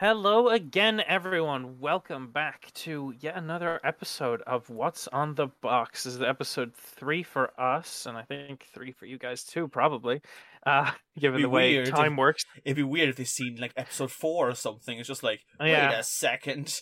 [0.00, 1.78] Hello again, everyone.
[1.78, 6.04] Welcome back to yet another episode of What's on the Box.
[6.04, 10.22] This is episode three for us, and I think three for you guys too, probably.
[10.66, 12.44] Uh, given the way time if- works.
[12.66, 14.98] It'd be weird if they seen like episode four or something.
[14.98, 15.98] It's just like, Oh, wait yeah.
[15.98, 16.78] a second.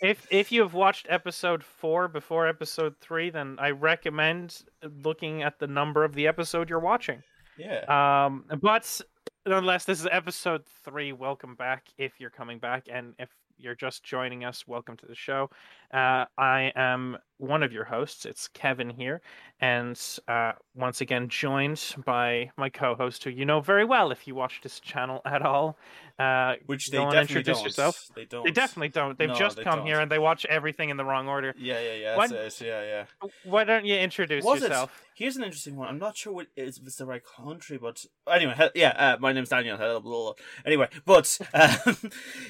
[0.00, 4.62] If if you have watched episode four before episode three, then I recommend
[5.04, 7.22] looking at the number of the episode you're watching.
[7.58, 8.24] yeah.
[8.24, 8.98] Um, but
[9.46, 11.12] nonetheless, this is episode three.
[11.12, 13.28] Welcome back if you're coming back, and if
[13.58, 15.50] you're just joining us, welcome to the show.
[15.92, 18.26] Uh, I am one of your hosts.
[18.26, 19.20] It's Kevin here,
[19.60, 24.34] and uh, once again joined by my co-host, who you know very well if you
[24.34, 25.78] watch this channel at all.
[26.18, 27.64] Uh, Which they definitely introduce don't.
[27.64, 28.08] yourself.
[28.14, 28.44] They don't.
[28.44, 29.18] they definitely don't.
[29.18, 29.86] They've No, just they come don't.
[29.86, 31.54] here and they watch everything in the wrong order.
[31.58, 32.16] Yeah, yeah, yeah.
[32.16, 32.26] Why-.
[32.26, 33.30] Yeah, yeah.
[33.44, 34.90] Why don't you introduce Was yourself?
[34.96, 35.06] it?
[35.22, 35.88] Here's an interesting one.
[35.88, 38.88] I'm not sure what is if it's the right country, but anyway, yeah.
[38.90, 39.76] Uh, my name's Daniel.
[39.76, 40.32] Hello, blah, blah.
[40.64, 41.96] Anyway, but um,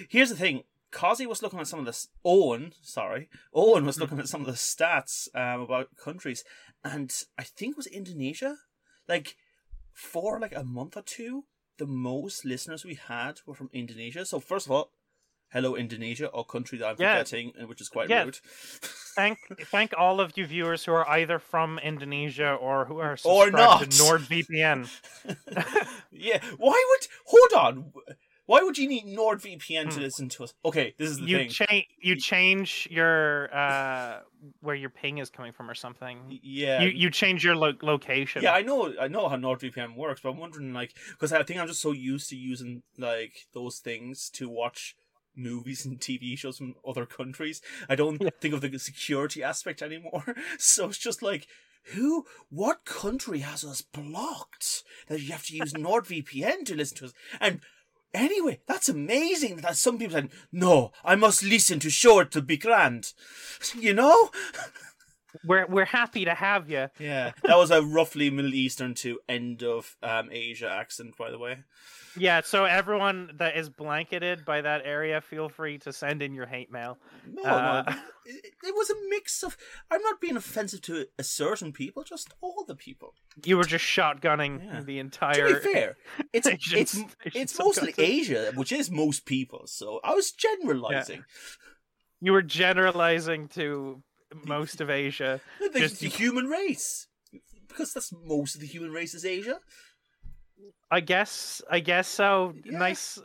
[0.08, 0.62] here's the thing.
[0.96, 2.08] Kazi was looking at some of this.
[2.24, 6.42] Owen, sorry, Owen was looking at some of the stats um, about countries,
[6.82, 8.56] and I think it was Indonesia.
[9.06, 9.36] Like
[9.92, 11.44] for like a month or two,
[11.76, 14.24] the most listeners we had were from Indonesia.
[14.24, 14.90] So first of all,
[15.52, 17.12] hello Indonesia, or country that I'm Yeah.
[17.18, 18.24] forgetting, and which is quite Yeah.
[18.24, 18.40] rude.
[19.20, 19.38] thank
[19.70, 23.52] thank all of you viewers who are either from Indonesia or who are Or subscribed
[23.52, 23.80] not.
[23.80, 24.88] to NordVPN.
[26.10, 26.40] yeah.
[26.56, 27.92] Why would hold on?
[28.46, 30.00] Why would you need NordVPN to Hmm.
[30.02, 30.54] listen to us?
[30.64, 31.48] Okay, this is the You thing.
[31.50, 34.20] change you change your uh
[34.60, 36.38] where your ping is coming from or something.
[36.42, 36.82] yeah.
[36.82, 38.42] You you change your lo- location.
[38.42, 41.58] yeah, I know, I know how NordVPN works, but I'm wondering, like, because I think
[41.60, 44.94] I'm just so used to using like those things to watch
[45.34, 47.60] movies and TV shows from other countries.
[47.88, 48.30] I don't Yeah.
[48.40, 50.24] think of the security aspect anymore.
[50.58, 51.46] So it's just like,
[51.94, 57.04] who, what country has us blocked that you have to use NordVPN to listen to
[57.06, 57.12] us?
[57.40, 57.60] And
[58.16, 62.56] anyway, that's amazing that some people said, no, I must listen to Short to be
[62.56, 63.12] grand.
[63.78, 64.30] You know?
[65.44, 66.88] We're we're happy to have you.
[66.98, 71.38] Yeah, that was a roughly Middle Eastern to end of um, Asia accent, by the
[71.38, 71.58] way.
[72.18, 76.46] Yeah, so everyone that is blanketed by that area, feel free to send in your
[76.46, 76.96] hate mail.
[77.30, 77.92] No, Uh, no,
[78.24, 79.54] it, it was a mix of.
[79.90, 83.12] I'm not being offensive to a certain people, just all the people.
[83.44, 84.80] You were just shotgunning Yeah.
[84.80, 85.96] the To entire be fair,
[86.32, 87.10] it's Asian- it's Asian
[87.42, 88.20] it's mostly subcontinent.
[88.20, 89.62] Asia, which is most people.
[89.66, 91.24] So I was generalizing.
[92.22, 94.02] You were generalizing to
[94.46, 95.40] most of Asia.
[95.72, 97.06] The, Just- the human race,
[97.68, 99.60] because that's most of the human race is Asia.
[100.90, 102.54] I guess I guess so.
[102.64, 102.78] Yeah.
[102.78, 103.18] Nice.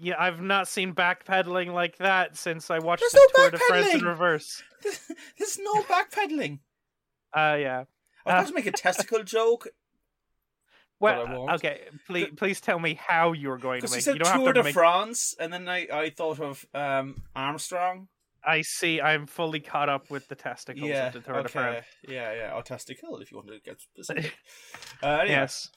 [0.00, 3.58] Yeah, I've not seen backpedaling like that since I watched There's the no Tour de
[3.58, 4.62] France in reverse.
[5.38, 6.58] There's no backpedaling.
[7.34, 7.78] Uh yeah.
[7.78, 7.86] I was
[8.26, 9.68] Uh, about to make a testicle joke
[11.00, 11.52] But I Well, won't.
[11.54, 11.80] okay.
[12.06, 14.04] Please, please tell me how you're going to because you make.
[14.04, 14.74] said You don't Tour have to de make.
[14.74, 18.08] France, and then I, I thought of um, Armstrong.
[18.48, 18.98] I see.
[18.98, 21.86] I'm fully caught up with the testicles yeah, of the Tour de okay, France.
[22.08, 24.38] yeah, yeah, or testicle if you want to get specific.
[25.02, 25.68] uh, anyway, Yes.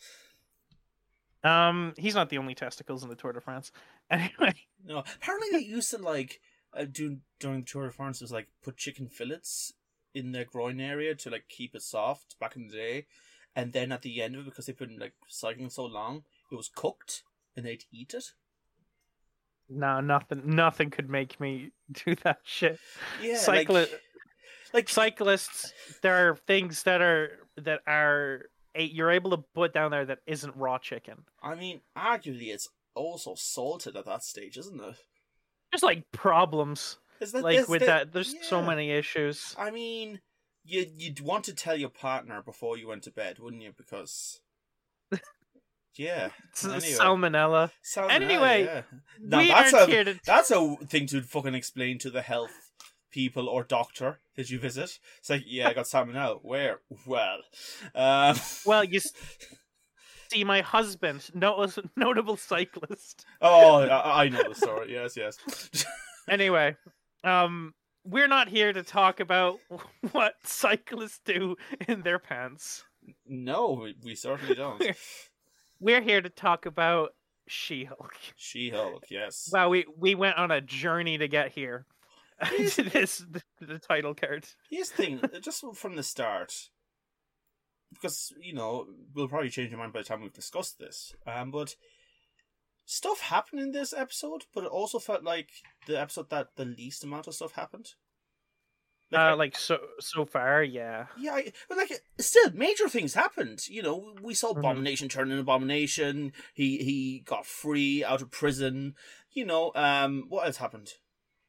[1.44, 3.72] Um, he's not the only testicles in the Tour de France.
[4.10, 4.54] Anyway,
[4.86, 5.00] no.
[5.00, 6.42] Apparently, they used to like
[6.78, 9.72] uh, do during the Tour de France was like put chicken fillets
[10.14, 13.06] in their groin area to like keep it soft back in the day,
[13.56, 16.56] and then at the end of it, because they've been like cycling so long, it
[16.56, 17.24] was cooked
[17.56, 18.34] and they'd eat it.
[19.72, 21.72] No, nothing, nothing could make me
[22.06, 22.80] do that shit.
[23.22, 23.70] Yeah, like,
[24.74, 28.46] like cyclists there are things that are that are
[28.76, 32.70] eh, you're able to put down there that isn't raw chicken I mean, arguably, it's
[32.96, 34.96] also salted at that stage, isn't it?
[35.72, 40.22] there's like problems Is that like with there- that there's so many issues I mean,
[40.64, 43.74] you you'd want to tell your partner before you went to bed, wouldn't you?
[43.76, 44.42] Because
[45.96, 46.30] yeah,
[46.64, 46.80] Anyway.
[46.80, 48.82] salmonella Salmonella, Anyway, yeah.
[49.20, 52.22] Now, we that's aren't a here to that's a thing to fucking explain to the
[52.22, 52.72] health
[53.12, 55.00] people or doctor that you visit.
[55.20, 56.40] It's like, yeah, I got salmonella.
[56.42, 56.80] Where?
[57.06, 57.40] Well,
[57.94, 59.02] um, well you
[60.32, 61.68] see my husband no,
[61.98, 64.94] notable cyclist oh, I, I know the story.
[64.94, 65.38] Yes, yes.
[66.30, 66.78] anyway
[67.26, 67.74] um
[68.06, 69.60] we're not here to talk about
[70.14, 72.86] what cyclists do in their pants
[73.28, 74.82] no, we, we certainly don't.
[75.82, 77.10] We're here to talk about
[77.48, 79.50] she-hulk She Hulk, yes.
[79.52, 81.86] Wow, we we went on a journey to get here.
[82.72, 84.48] To this the, the title card.
[84.72, 86.72] Here's the thing, just from the start,
[87.94, 91.14] because you know we'll probably change our mind by the time we've discussed this.
[91.28, 91.76] Um, but
[92.86, 95.50] stuff happened in this episode, but it also felt like
[95.86, 97.94] the episode that the least amount of stuff happened.
[99.14, 101.08] Uh, like so so far, yeah.
[101.18, 103.68] yeah, I, but like still, major things happened.
[103.68, 104.60] You know, we saw Mhm.
[104.60, 106.34] Abomination turn an Abomination.
[106.54, 108.96] He he got free out of prison.
[109.32, 110.94] You know, um, what else happened?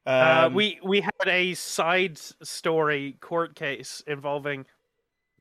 [0.07, 4.67] uh, Um, we we had a side story court case involving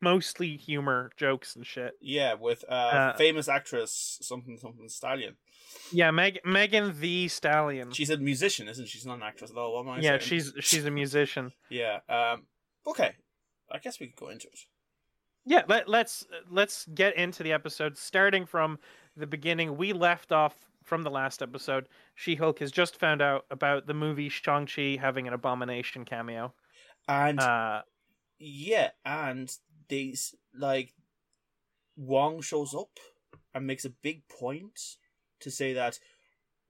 [0.02, 1.94] mostly humor, jokes, and shit.
[2.02, 5.36] yeah with uh, uh, famous actress something something Stallion.
[5.92, 7.92] Yeah, Meg Megan Thee Stallion.
[7.92, 8.98] She's a musician, isn't she?
[8.98, 9.74] She's not an actress at all.
[9.74, 10.22] What am I yeah, saying?
[10.22, 11.52] she's she's a musician.
[11.70, 12.00] Yeah.
[12.10, 12.44] Um.
[12.86, 13.14] Okay.
[13.72, 14.60] I guess we could go into it.
[15.46, 18.78] Yeah, let, let's let's get into the episode starting from
[19.16, 19.78] the beginning.
[19.78, 21.88] We left off from the last episode.
[22.16, 26.54] She-Hulk has just found out about the movie Shang-Chi having an abomination cameo.
[27.08, 27.82] And Uh
[28.40, 29.56] yeah, and
[29.88, 30.94] these like
[31.96, 33.00] Wong shows up
[33.54, 34.80] and makes a big point
[35.42, 36.00] to say that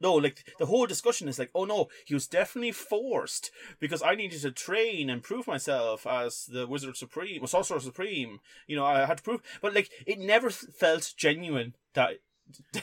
[0.02, 4.16] no, like the whole discussion is like, oh no, he was definitely forced because I
[4.16, 8.40] needed to train and prove myself as the Wizard Supreme, or Sorcerer Supreme.
[8.68, 12.20] You know, I had to prove, but like it never felt genuine that.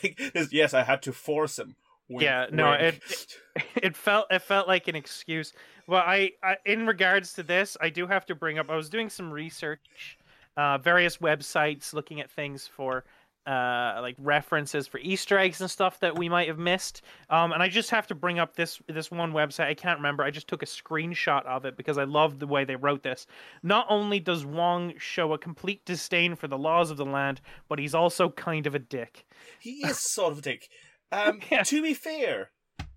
[0.51, 1.75] yes, I had to force him.
[2.09, 3.03] Wink, Yeah, no, wink.
[3.77, 5.53] it felt it felt like an excuse.
[5.87, 8.71] Well, I, I in regards to this, I do have to bring up.
[8.71, 10.19] I was doing some research,
[10.57, 13.05] uh, various websites looking at things for
[13.49, 17.03] uh like references for Easter eggs and stuff that we might have missed.
[17.31, 19.67] Um, and I just have to bring up this this one website.
[19.69, 20.23] I can't remember.
[20.23, 23.27] I just took a screenshot of it because I love the way they wrote this.
[23.63, 27.79] Not only does Wong show a complete disdain for the laws of the land, but
[27.79, 29.27] he's also kind of a dick.
[29.59, 30.69] He is sort of a dick.
[31.11, 31.63] Um, Yeah.
[31.63, 32.51] To be fair,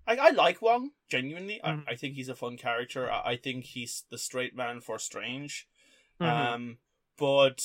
[0.06, 1.60] I, I like Wong, genuinely.
[1.64, 1.84] Mhm.
[1.88, 3.10] I, I think he's a fun character.
[3.10, 5.66] I, I think he's the straight man for Strange.
[6.20, 6.28] Mhm.
[6.28, 6.78] Um,
[7.16, 7.62] but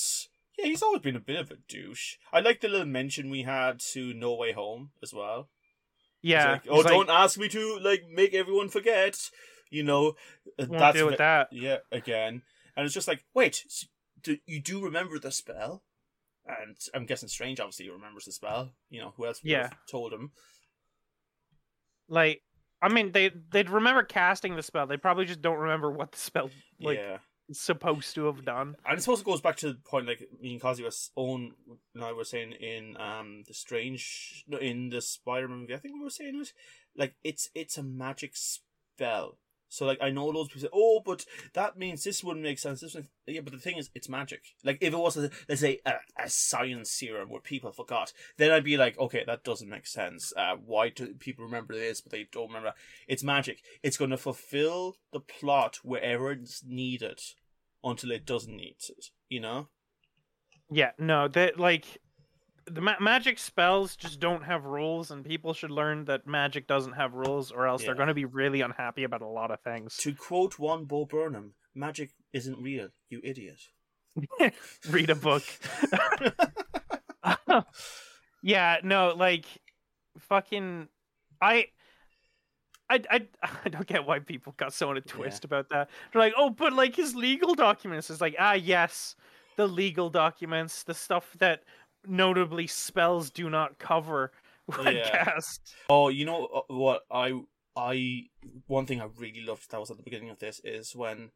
[0.58, 2.16] yeah, he's always been a bit of a douche.
[2.34, 5.50] I like the little mention we had to No Way Home as well.
[6.22, 6.54] Yeah.
[6.54, 9.30] like, oh, don't ask me to like make everyone forget.
[9.70, 10.16] You know,
[10.60, 11.50] uh, won't that's do with that.
[11.52, 12.42] yeah, again.
[12.76, 13.64] And it's just like, wait,
[14.22, 15.84] do, you do remember the spell?
[16.46, 18.72] And I'm guessing Strange obviously remembers the spell.
[18.90, 19.70] You know, who else Yeah.
[19.92, 20.32] told him?
[22.08, 22.42] Like,
[22.82, 24.88] I mean, they they'd remember casting the spell.
[24.88, 26.50] They probably just don't remember what the spell
[26.80, 27.18] like yeah.
[27.52, 28.76] Supposed to have done.
[28.86, 31.54] And I suppose it goes back to the point like me and Kazi was own
[31.94, 36.04] now we're saying in um the strange in the Spider Man movie, I think we
[36.04, 36.54] were saying it.
[36.96, 39.38] Like it's it's a magic spell.
[39.70, 42.60] So like I know loads of people say, Oh, but that means this wouldn't make
[42.60, 42.82] sense.
[42.82, 43.08] This would...
[43.26, 44.42] yeah, but the thing is it's magic.
[44.64, 48.52] Like if it was a, let's say a, a science serum where people forgot, then
[48.52, 50.34] I'd be like, Okay, that doesn't make sense.
[50.36, 52.74] Uh why do people remember this but they don't remember?
[53.08, 53.62] It's magic.
[53.84, 57.20] It's gonna fulfill the plot wherever it's needed
[57.84, 59.06] until it doesn't need it.
[59.30, 59.70] You know?
[60.70, 62.00] Yeah, no, that like
[62.68, 66.94] the ma- magic spells just don't have rules, and people should learn that magic doesn't
[66.94, 69.96] have rules, or else they're going to be really unhappy about a lot of things.
[69.98, 73.60] To quote one Bo Burnham, magic isn't real, you idiot.
[74.90, 75.44] Read a book.
[78.44, 79.46] yeah, no, like
[80.20, 80.88] fucking,
[81.42, 81.68] I.
[82.90, 83.22] I, I,
[83.66, 85.90] I don't get why people got so in a twist about that.
[86.14, 89.18] They're like, oh, but like his legal documents is like, ah, yes,
[89.58, 91.64] the legal documents, the stuff that
[92.08, 94.32] notably spells do not cover
[94.76, 95.26] when Yeah.
[95.26, 95.74] cast.
[95.90, 97.40] Oh, you know uh, what I
[97.76, 98.24] I
[98.68, 101.32] one thing I really loved that was at the beginning of this is when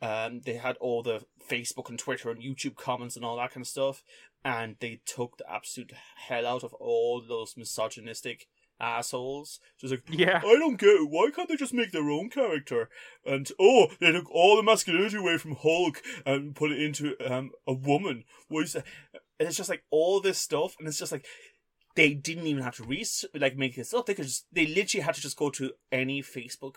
[0.00, 3.62] um they had all the Facebook and Twitter and YouTube comments and all that kind
[3.62, 4.02] of stuff,
[4.44, 5.92] and they took the absolute
[6.28, 8.46] hell out of all those misogynistic
[8.80, 9.58] assholes.
[9.80, 10.38] Just like Yeah.
[10.44, 11.10] I don't get it.
[11.10, 12.88] Why can't they just make their own character?
[13.26, 17.50] And oh, they took all the masculinity away from Hulk and put it into um
[17.66, 18.24] a woman.
[18.48, 18.84] What is that?
[19.38, 21.26] And it's just like all this stuff, and it's just like
[21.94, 23.04] they didn't even have to re
[23.34, 24.06] like make this up.
[24.06, 26.74] They could just they literally had to just go to any Facebook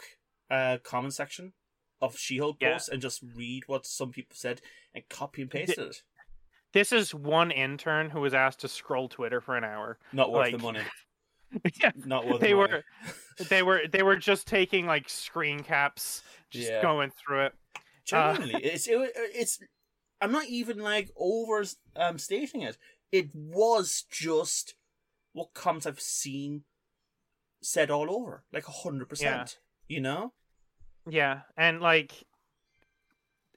[0.49, 1.53] uh comment section
[2.01, 2.73] of She-Hulk Yeah.
[2.73, 4.61] posts and just read what some people said
[4.93, 6.01] and copy and paste it.
[6.73, 9.97] This is one intern who was asked to scroll Twitter for an hour.
[10.13, 10.81] Not worth the money.
[11.81, 12.83] yeah, Not worth they the were
[13.49, 16.81] they were they were just taking like screen caps, just Yeah.
[16.81, 17.53] going through it.
[18.11, 19.59] Uh, it's it, it's.
[20.21, 21.63] I'm not even like over
[21.95, 22.77] um stating it.
[23.11, 24.75] It was just
[25.33, 26.63] what comes I've seen
[27.61, 29.57] said all over, like a hundred percent.
[29.87, 30.33] You know?
[31.09, 32.13] Yeah, and like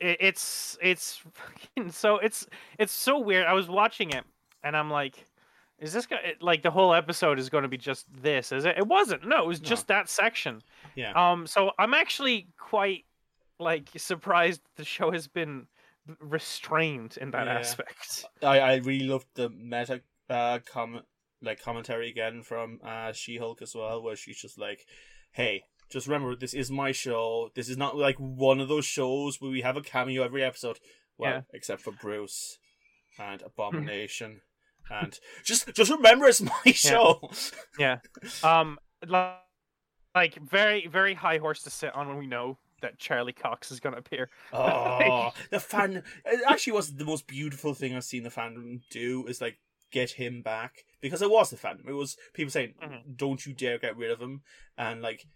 [0.00, 2.46] it, it's it's fucking so it's
[2.78, 3.46] it's so weird.
[3.46, 4.24] I was watching it
[4.62, 5.24] and I'm like
[5.78, 8.52] is this guy like the whole episode is going to be just this?
[8.52, 8.78] Is it?
[8.78, 9.26] It wasn't.
[9.26, 9.68] No, it was No.
[9.68, 10.62] just that section.
[10.94, 11.12] Yeah.
[11.14, 11.46] Um.
[11.46, 13.04] So I'm actually quite
[13.58, 15.66] like surprised the show has been
[16.20, 17.54] restrained in that Yeah.
[17.58, 18.24] aspect.
[18.42, 21.04] I, I really loved the meta uh comment
[21.42, 24.86] like commentary again from uh She Hulk as well, where she's just like,
[25.32, 27.50] Hey, just remember this is my show.
[27.54, 30.78] This is not like one of those shows where we have a cameo every episode.
[31.18, 31.40] Well, Yeah.
[31.52, 32.58] except for Bruce
[33.18, 34.40] and Abomination.
[34.90, 37.30] and just just remember it's my show.
[37.78, 37.98] Yeah.
[38.42, 38.78] Um.
[39.06, 39.36] li-
[40.14, 43.80] Like very very high horse to sit on when we know that Charlie Cox is
[43.80, 44.30] going to appear.
[44.52, 46.02] Oh, the fan!
[46.24, 49.26] It actually was the most beautiful thing I've seen the fandom do.
[49.26, 49.58] Is like
[49.90, 51.88] get him back because it was the fandom.
[51.88, 53.16] It was people saying, Mhm.
[53.16, 54.42] "Don't you dare get rid of him,"
[54.76, 55.26] and like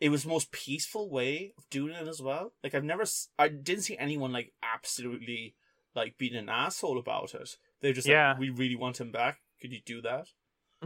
[0.00, 2.52] it was the most peaceful way of doing it as well.
[2.64, 3.04] Like I've never,
[3.38, 5.54] I didn't see anyone like absolutely
[5.94, 7.56] like being an asshole about it.
[7.80, 8.30] They're just Yeah.
[8.32, 9.40] like, "We really want him back.
[9.60, 10.28] Could you do that?"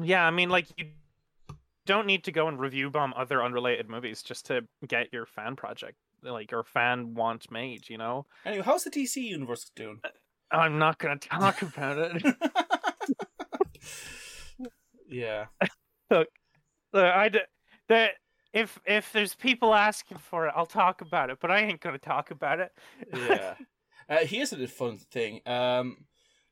[0.03, 0.91] Yeah, I mean, like you
[1.87, 5.57] don't need to go and review bomb other unrelated movies just to get your fan
[5.57, 7.89] project, like your fan want made.
[7.89, 10.01] You know, Anyway, how's the DC universe doing?
[10.51, 12.23] I'm not gonna talk about it.
[15.09, 15.47] yeah.
[16.11, 16.29] Look,
[16.95, 17.41] I d-
[17.89, 18.09] the
[18.53, 21.99] if if there's people asking for it, I'll talk about it, but I ain't gonna
[21.99, 22.73] talk about it.
[23.15, 23.55] yeah.
[24.09, 25.41] Uh, here's a fun thing.
[25.47, 26.05] Um,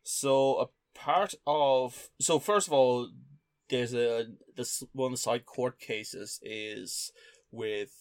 [0.03, 0.67] so a
[0.99, 3.09] part of so first of all,
[3.71, 7.13] there's a this one of the side court cases is
[7.51, 7.93] with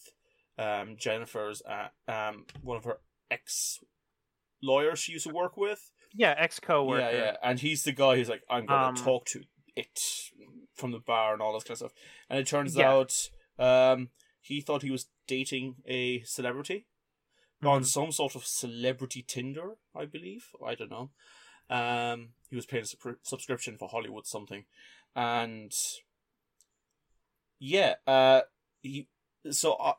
[0.58, 2.98] um Jennifer's uh, um one of her
[3.30, 3.78] ex
[4.62, 5.90] lawyers she used to work with.
[6.12, 7.00] yeah, ex coworker.
[7.10, 9.42] Yeah, yeah, and he's the guy who's like, I'm gonna Um, talk to
[9.76, 10.00] it
[10.74, 11.92] from the bar and all this kind of stuff.
[12.28, 12.90] And it turns Yeah.
[12.92, 16.86] out, um, he thought he was dating a celebrity
[17.62, 17.86] on Mhm.
[17.86, 20.50] some sort of celebrity Tinder, I believe.
[20.64, 21.10] I don't know.
[21.70, 24.64] Um, he was paying a subscri- subscription for Hollywood something,
[25.16, 25.72] and
[27.58, 28.42] yeah, uh,
[28.82, 29.08] he
[29.50, 29.94] so uh,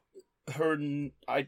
[0.53, 0.77] her
[1.27, 1.47] I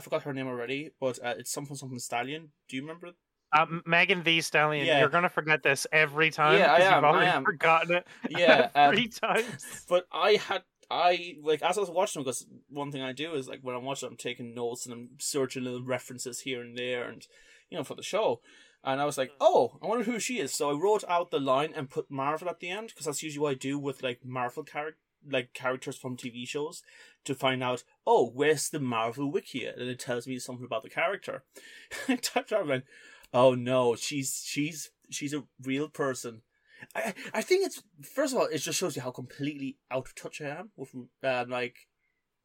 [0.00, 2.50] forgot her name already, but uh, it's something something stallion.
[2.68, 3.10] Do you remember?
[3.52, 4.84] Uh, Megan Thee Stallion.
[4.84, 4.98] Yeah.
[5.00, 6.58] You're gonna forget this every time.
[6.58, 7.44] Yeah, I am, You've I already am.
[7.44, 8.06] forgotten it.
[8.30, 9.84] Yeah, um, three times.
[9.88, 13.48] But I had I like as I was watching because one thing I do is
[13.48, 17.08] like when I'm watching, I'm taking notes and I'm searching little references here and there,
[17.08, 17.26] and
[17.70, 18.40] you know for the show.
[18.84, 20.52] And I was like, oh, I wonder who she is.
[20.52, 23.42] So I wrote out the line and put Marvel at the end because that's usually
[23.42, 26.82] what I do with like Marvel character like characters from TV shows
[27.24, 27.84] to find out.
[28.06, 29.64] Oh, where's the Marvel wiki?
[29.66, 31.44] And it tells me something about the character.
[32.08, 32.84] I typed out and went,
[33.32, 36.42] oh no, she's she's she's a real person.
[36.94, 40.14] I I think it's first of all, it just shows you how completely out of
[40.14, 41.88] touch I am with um, like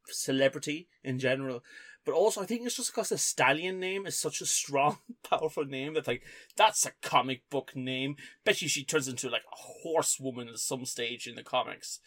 [0.08, 1.63] celebrity in general.
[2.09, 4.97] But also, I think it's just because the stallion name is such a strong,
[5.29, 6.23] powerful name that like
[6.57, 8.15] that's a comic book name.
[8.43, 11.99] Bet you she turns into like a horsewoman at some stage in the comics.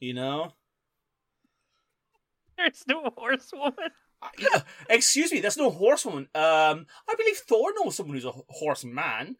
[0.00, 0.54] You know?
[2.56, 3.90] There's no horsewoman.
[4.22, 6.28] Uh, yeah, excuse me, there's no horsewoman.
[6.34, 9.36] Um, I believe Thor knows someone who's a h- horseman.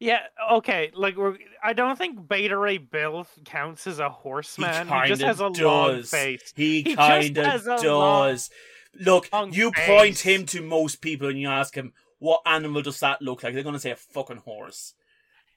[0.00, 0.20] Yeah,
[0.52, 0.90] okay.
[0.94, 4.88] Like we're, I don't think Beta Ray Bill counts as a horseman.
[4.88, 6.52] He, just has a long face.
[6.56, 8.50] He, He kind of long- does.
[8.98, 12.98] Look, long you point him to most people and you ask him, what animal does
[13.00, 13.54] that look like?
[13.54, 14.94] They're going to say a fucking horse.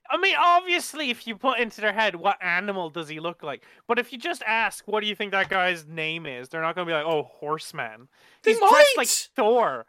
[0.09, 3.63] I mean, obviously, if you put into their head what animal does he look like,
[3.87, 6.49] but if you just ask, what do you think that guy's name is?
[6.49, 8.09] They're not going to be like, oh, horseman.
[8.43, 9.29] They He's dressed like might.
[9.35, 9.85] Thor.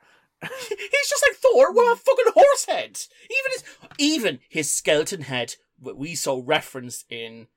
[0.68, 3.00] He's just like Thor with a fucking horse head.
[3.24, 3.64] Even his,
[3.98, 7.48] even his skeleton head, what we saw referenced in,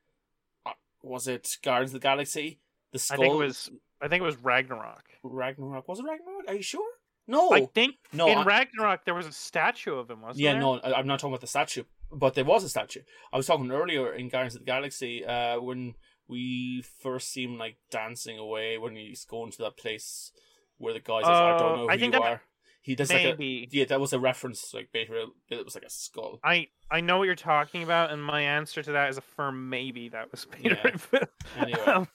[0.66, 0.72] uh,
[1.04, 2.60] was it Guardians of the Galaxy?
[2.92, 3.18] The I skull.
[3.18, 3.70] think it was.
[4.02, 5.04] I think it was Ragnarok.
[5.24, 5.88] Ragnarok.
[5.88, 6.44] Was it Ragnarok?
[6.48, 6.88] Are you sure?
[7.28, 7.52] No.
[7.52, 8.28] I think no.
[8.28, 10.62] in I- Ragnarok there was a statue of him, wasn't yeah, there?
[10.62, 13.02] Yeah, no, I- I'm not talking about the statue, but there was a statue.
[13.34, 15.96] I was talking earlier in Guardians of the Galaxy uh, when
[16.30, 20.32] we first see him like dancing away when he's going to that place
[20.78, 22.42] where the guy says, "I Oh, don't know who I think you that- are."
[22.88, 23.68] He does like a Maybe.
[23.72, 26.40] yeah, that was a reference like basically it was like a skull.
[26.44, 29.70] I I know what you're talking about, and my answer to that is a firm
[29.70, 30.10] maybe.
[30.10, 30.80] That was Peter.
[31.12, 31.20] Yeah.
[31.58, 32.08] Anyway, Um,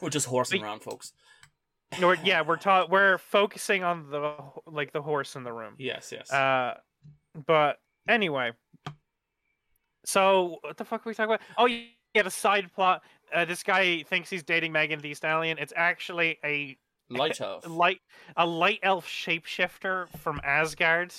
[0.00, 1.12] we're just horsing but- around, folks.
[2.00, 4.36] no, we're- yeah, we're ta- we're focusing on the
[4.66, 5.74] like the horse in the room.
[5.78, 6.32] Yes, yes.
[6.32, 6.78] Uh,
[7.46, 8.52] but anyway,
[10.04, 11.40] so what the fuck are we talking about?
[11.58, 13.02] Oh yeah, the side plot.
[13.34, 15.58] Uh, this guy thinks he's dating Megan Thee Stallion.
[15.58, 16.76] It's actually a
[17.18, 17.66] Light elf.
[17.66, 18.00] light
[18.36, 21.12] a light elf shapeshifter from Asgard.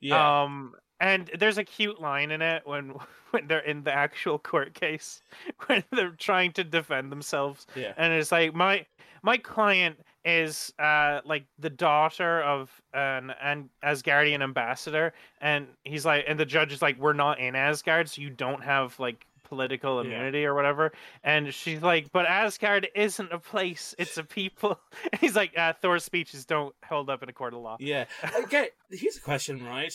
[0.00, 0.42] yeah.
[0.42, 2.94] Um, and there's a cute line in it when
[3.30, 5.22] when they're in the actual court case
[5.66, 7.92] when they're trying to defend themselves, yeah.
[7.96, 8.84] and it's like my
[9.22, 16.24] my client is uh like the daughter of an an Asgardian ambassador, and he's like,
[16.26, 19.96] and the judge is like, we're not in Asgard, so you don't have like political
[20.04, 20.10] Yeah.
[20.10, 20.92] immunity or whatever.
[21.24, 24.78] And she's like, but Asgard isn't a place; it's a people.
[25.12, 27.76] And he's like, uh, Thor's speeches don't hold up in a court of law.
[27.80, 28.04] Yeah.
[28.44, 29.94] Okay, here's a question, right?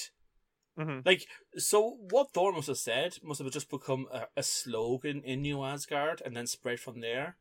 [0.77, 5.21] hmm Like, so what Thor must have said must have just become a, a slogan
[5.23, 7.37] in New Asgard and then spread from there.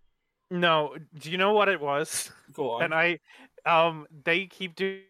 [0.51, 2.31] No, do you know what it was?
[2.53, 2.83] Go on.
[2.83, 3.21] And I,
[3.65, 5.01] um, they keep do-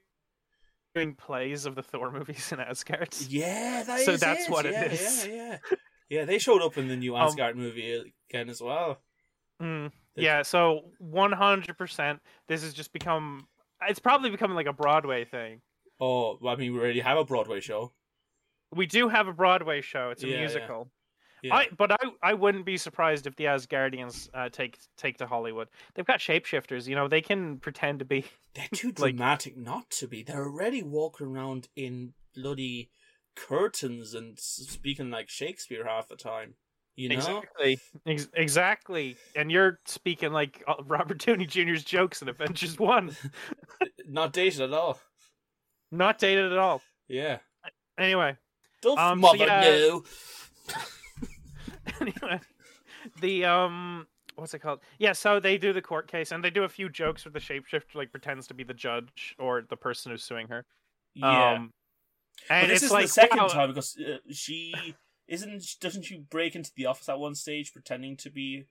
[0.94, 3.12] doing plays of the Thor movies in Asgard.
[3.28, 5.26] yeah, that So that's what it yeah, is.
[5.26, 5.59] Yeah, yeah.
[6.12, 8.99] Yeah, they showed up in the new Um, Asgard movie again as well.
[9.62, 13.47] Mm, yeah, so one hundred percent, this has just become.
[13.88, 15.62] It's probably becoming like a Broadway thing.
[16.00, 17.92] Oh, I mean, we already have a Broadway show.
[18.75, 20.11] We do have a Broadway show.
[20.11, 20.40] It's a Yeah, yeah.
[20.40, 20.90] musical.
[21.42, 21.54] Yeah.
[21.57, 25.69] I, but I, I wouldn't be surprised if the Asgardians uh, take take to Hollywood.
[25.95, 26.87] They've got shapeshifters.
[26.87, 28.25] You know, they can pretend to be.
[28.54, 30.23] They're too like- dramatic not to be.
[30.23, 32.90] They're already walking around in bloody
[33.37, 36.55] curtains and speaking like Shakespeare half the time.
[36.95, 37.15] You know?
[37.17, 37.79] Exactly.
[38.07, 39.17] Ex- exactly.
[39.35, 43.17] And you're speaking like uh, Robert Downey Jr.'s jokes in Avengers One.
[44.07, 44.99] Not dated at all.
[45.91, 46.83] Not dated at all.
[47.09, 47.39] Yeah.
[47.99, 48.37] Anyway.
[48.83, 49.61] Duff Um, so yeah.
[49.61, 50.03] no.
[52.01, 52.41] anyway,
[53.21, 54.81] the um, what's it called?
[54.99, 57.41] Yeah, so they do the court case and they do a few jokes with the
[57.41, 60.65] shapeshifter, like pretends to be the judge or the person who's suing her.
[61.15, 61.53] Yeah.
[61.55, 61.73] Um,
[62.49, 64.95] but this it's is like the second wow, time because uh, she
[65.29, 65.65] isn't.
[65.81, 68.65] Doesn't she break into the office at one stage pretending to be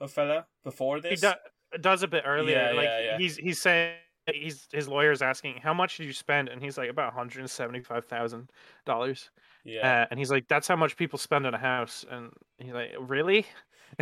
[0.00, 1.20] a fella before He this?
[1.20, 1.32] do,
[1.80, 2.56] does a bit earlier.
[2.70, 3.18] Yeah, like yeah, yeah.
[3.18, 3.96] he's he's saying
[4.32, 7.40] he's his lawyer's asking how much did you spend, and he's like about one hundred
[7.40, 8.50] and seventy five thousand
[8.86, 9.30] dollars.
[9.64, 12.72] yeah, Uh, and he's like, that's how much people spend on a house, and he's
[12.72, 13.46] like, really?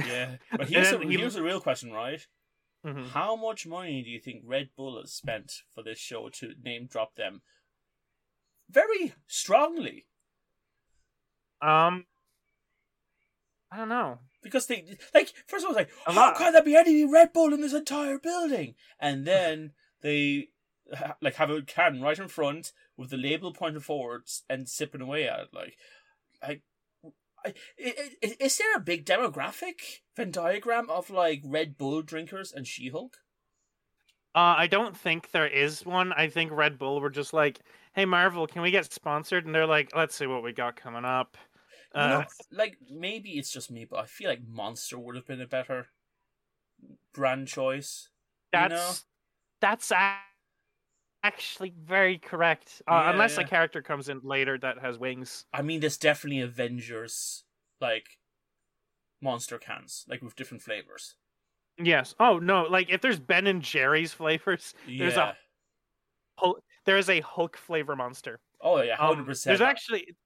[0.06, 0.36] yeah.
[0.52, 2.24] But and here's, a, he- here's a real question, right?
[2.86, 3.08] Mhm.
[3.08, 6.86] How much money do you think Red Bull has spent for this show to name
[6.86, 7.42] drop them?
[8.70, 10.06] Very strongly,
[11.60, 12.06] Um,
[13.72, 14.18] I don't know.
[14.42, 16.36] because they like first of all, it's like A how lot.
[16.38, 18.74] can there be any Red Bull in this entire building?
[18.98, 19.72] And then
[20.02, 20.48] they
[21.20, 25.28] like have a can right in front with the label pointed forwards and sipping away
[25.28, 25.48] at it.
[25.52, 25.76] Like,
[26.42, 26.62] like,
[27.44, 27.54] I,
[27.84, 32.66] i- i- is there a big demographic Venn diagram of like Red Bull drinkers and
[32.66, 33.18] She Hulk?
[34.34, 36.12] Uh, I don't think there is one.
[36.12, 37.60] I think Red Bull were just like,
[37.94, 41.04] "Hey Marvel, can we get sponsored?" And they're like, "Let's see what we got coming
[41.04, 41.36] up."
[41.94, 45.26] You Uh, know, like maybe it's just me, but I feel like Monster would have
[45.26, 45.88] been a better
[47.12, 48.08] brand choice.
[48.52, 48.92] you that's know?
[49.60, 50.20] that's a-
[51.22, 52.82] actually very correct.
[52.88, 53.44] Uh, Yeah, unless yeah.
[53.44, 55.46] a character comes in later that has wings.
[55.52, 57.44] I mean, there's definitely Avengers
[57.80, 58.18] like
[59.20, 61.16] monster cans, like with different flavors.
[61.76, 62.14] Yes.
[62.20, 62.62] Oh no!
[62.64, 65.36] Like if there's Ben and Jerry's flavors, There's a-
[66.42, 66.52] yeah.
[66.80, 68.40] Hulk, there is a Hulk flavor monster.
[68.60, 69.58] Oh yeah, Um, hundred percent.
[69.58, 70.16] There's actually,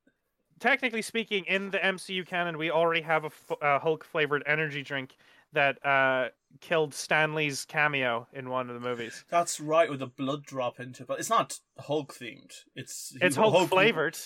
[0.60, 4.82] technically speaking, in the MCU canon, we already have a f- uh, Hulk flavored energy
[4.82, 5.16] drink
[5.52, 9.24] that uh, killed Stanley's cameo in one of the movies.
[9.28, 12.64] That's right, with a blood drop into, it, but it's not Hulk themed.
[12.74, 14.16] It's It's Hulk flavored.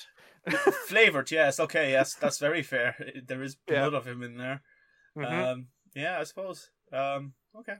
[0.86, 1.30] flavored.
[1.30, 2.96] Yes, okay, yes, that's very fair.
[3.26, 3.80] There is Yeah.
[3.80, 4.62] blood of him in there.
[5.16, 5.50] Mhm.
[5.50, 6.70] Um, yeah, I suppose.
[6.92, 7.76] Um, okay.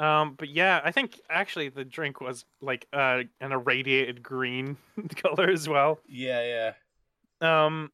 [0.00, 4.76] Um, but yeah, I think actually the drink was like uh, an irradiated green
[5.16, 6.00] color as well.
[6.08, 6.72] Yeah,
[7.40, 7.64] yeah.
[7.66, 7.92] Um,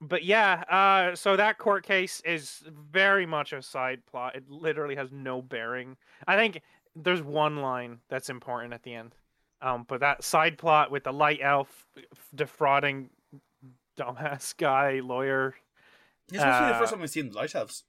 [0.00, 4.36] but yeah, uh, so that court case is very much a side plot.
[4.36, 5.96] It literally has no bearing.
[6.26, 6.60] I think
[6.96, 9.14] there's one line that's important at the end.
[9.60, 11.86] Um, but that side plot with the light elf
[12.34, 13.10] defrauding
[13.98, 15.54] dumbass guy lawyer.
[16.28, 17.84] This must be the Uh, first time we've seen the light elves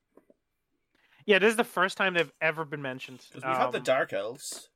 [1.30, 3.24] Yeah, this is the first time they've ever been mentioned.
[3.36, 4.70] we've had the Um, dark elves.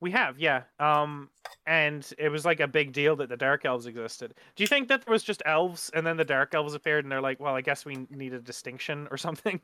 [0.00, 0.62] We have, yeah.
[0.78, 1.28] Um,
[1.66, 4.32] and it was like a big deal that the Dark Elves existed.
[4.56, 7.12] Do you think that there was just elves and then the Dark Elves appeared and
[7.12, 9.60] they're like, well, I guess we need a distinction or something?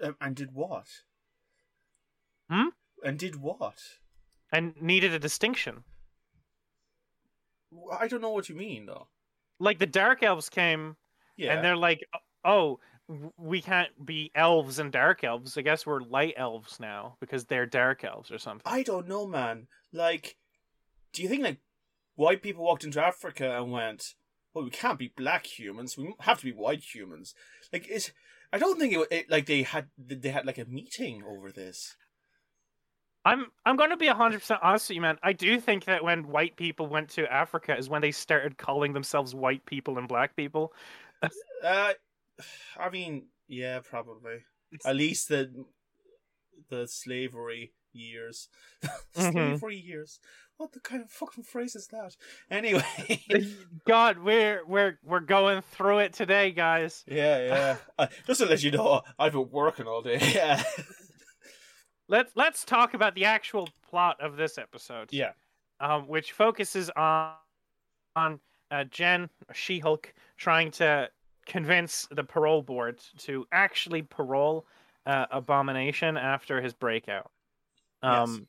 [0.00, 0.86] Um, and did what?
[2.48, 2.68] Hmm?
[3.04, 3.78] And did what?
[4.50, 5.84] And needed a distinction.
[8.00, 9.08] I don't know what you mean though.
[9.58, 10.96] Like the Dark Elves came
[11.36, 11.52] Yeah.
[11.52, 12.08] and they're like,
[12.42, 15.58] oh, we can't be elves and Dark Elves.
[15.58, 18.62] I guess we're light elves now because they're Dark Elves or something.
[18.64, 19.66] I don't know, man.
[19.92, 20.36] Like,
[21.12, 21.58] do you think like
[22.14, 24.14] white people walked into Africa and went,
[24.54, 25.96] "Well, we can't be black humans.
[25.98, 27.34] We have to be white humans."
[27.72, 28.12] Like, it's.
[28.52, 31.96] I don't think it, it like they had they had like a meeting over this.
[33.24, 35.18] I'm I'm going to be 100% honest with you, man.
[35.22, 38.92] I do think that when white people went to Africa is when they started calling
[38.92, 40.72] themselves white people and black people.
[41.64, 41.92] Uh,
[42.78, 44.44] I mean, yeah, probably.
[44.84, 45.64] At least the
[46.68, 48.48] the slavery years.
[49.16, 49.58] Mhm.
[49.58, 50.18] slavery years.
[50.56, 52.16] What the kind of fucking phrase is that?
[52.50, 52.84] Anyway.
[53.86, 57.04] God, we're we're we're going through it today, guys.
[57.06, 57.76] yeah, yeah.
[57.98, 60.18] Uh, just to let you know, I've been working all day.
[60.34, 60.62] Yeah.
[62.08, 65.08] Let's let's talk about the actual plot of this episode.
[65.12, 65.32] yeah.
[65.80, 67.32] um, which focuses on
[68.16, 71.08] on uh, Jen She-Hulk trying to
[71.46, 74.66] convince the parole board to actually parole
[75.06, 77.30] uh, Abomination after his breakout.
[78.02, 78.46] Um,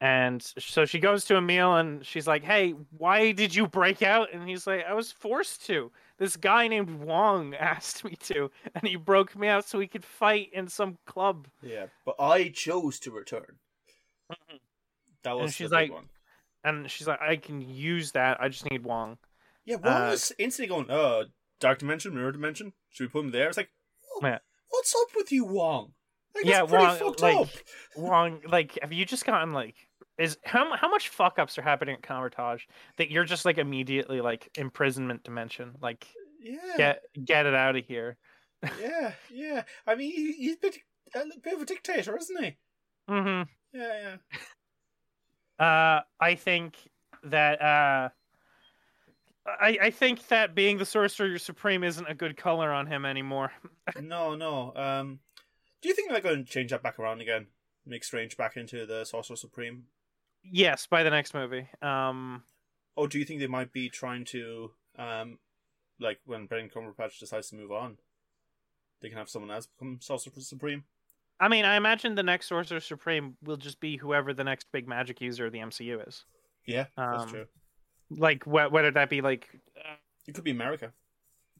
[0.00, 4.28] and so she goes to Emil and she's like, "Hey, why did you break out?"
[4.32, 5.90] And he's like, "I was forced to.
[6.18, 10.04] This guy named Wong asked me to, and he broke me out so we could
[10.04, 11.86] fight in some club." Yeah.
[12.04, 13.56] But I chose to return.
[15.22, 16.08] That And was she's the big like- one.
[16.64, 18.40] And she's like, "I can use that.
[18.40, 19.18] I just need Wong."
[19.66, 21.24] Yeah, one uh, was instantly going, uh,
[21.64, 22.72] dark dimension, mirror dimension.
[22.90, 23.48] Should we put him there?
[23.48, 23.70] It's like,
[24.02, 24.38] "Whoa, Yeah.
[24.68, 25.94] what's up with you, Wong?
[26.34, 27.48] Like, Yeah, Wong, fucked like- up.
[27.96, 28.42] Wrong.
[28.46, 29.76] Like, have you just gotten like
[30.18, 32.62] is how how much fuck ups are happening at Kamar-Taj
[32.98, 35.74] that you're just like immediately like imprisonment dimension?
[35.80, 36.06] Like,
[36.38, 38.16] Yeah, get get it out of here.
[38.80, 39.62] yeah, yeah.
[39.86, 40.76] I mean, he, he's a bit,
[41.14, 42.56] a bit of a dictator, isn't he?
[43.08, 44.16] Mm hmm Yeah,
[45.58, 45.64] yeah.
[45.66, 46.76] Uh, I think
[47.24, 48.08] that uh,
[49.46, 53.52] I I think that being the Sorcerer Supreme isn't a good color on him anymore.
[54.00, 54.72] No, no.
[54.74, 55.18] Um,
[55.82, 57.48] do you think they're going to change that back around again?
[57.86, 59.84] Make Strange back into the Sorcerer Supreme?
[60.42, 61.68] Yes, by the next movie.
[61.82, 62.42] Um,
[62.96, 65.38] Or do you think they might be trying to, um,
[66.00, 67.98] like when Brendan Cumberbatch decides to move on,
[69.02, 70.84] they can have someone else become Sorcerer Supreme?
[71.38, 74.88] I mean, I imagine the next Sorcerer Supreme will just be whoever the next big
[74.88, 76.24] magic user of the MCU is.
[76.66, 77.46] Yeah, that's Um, true.
[78.10, 79.94] Like, wh- whether that be like uh,
[80.26, 80.92] It could be America.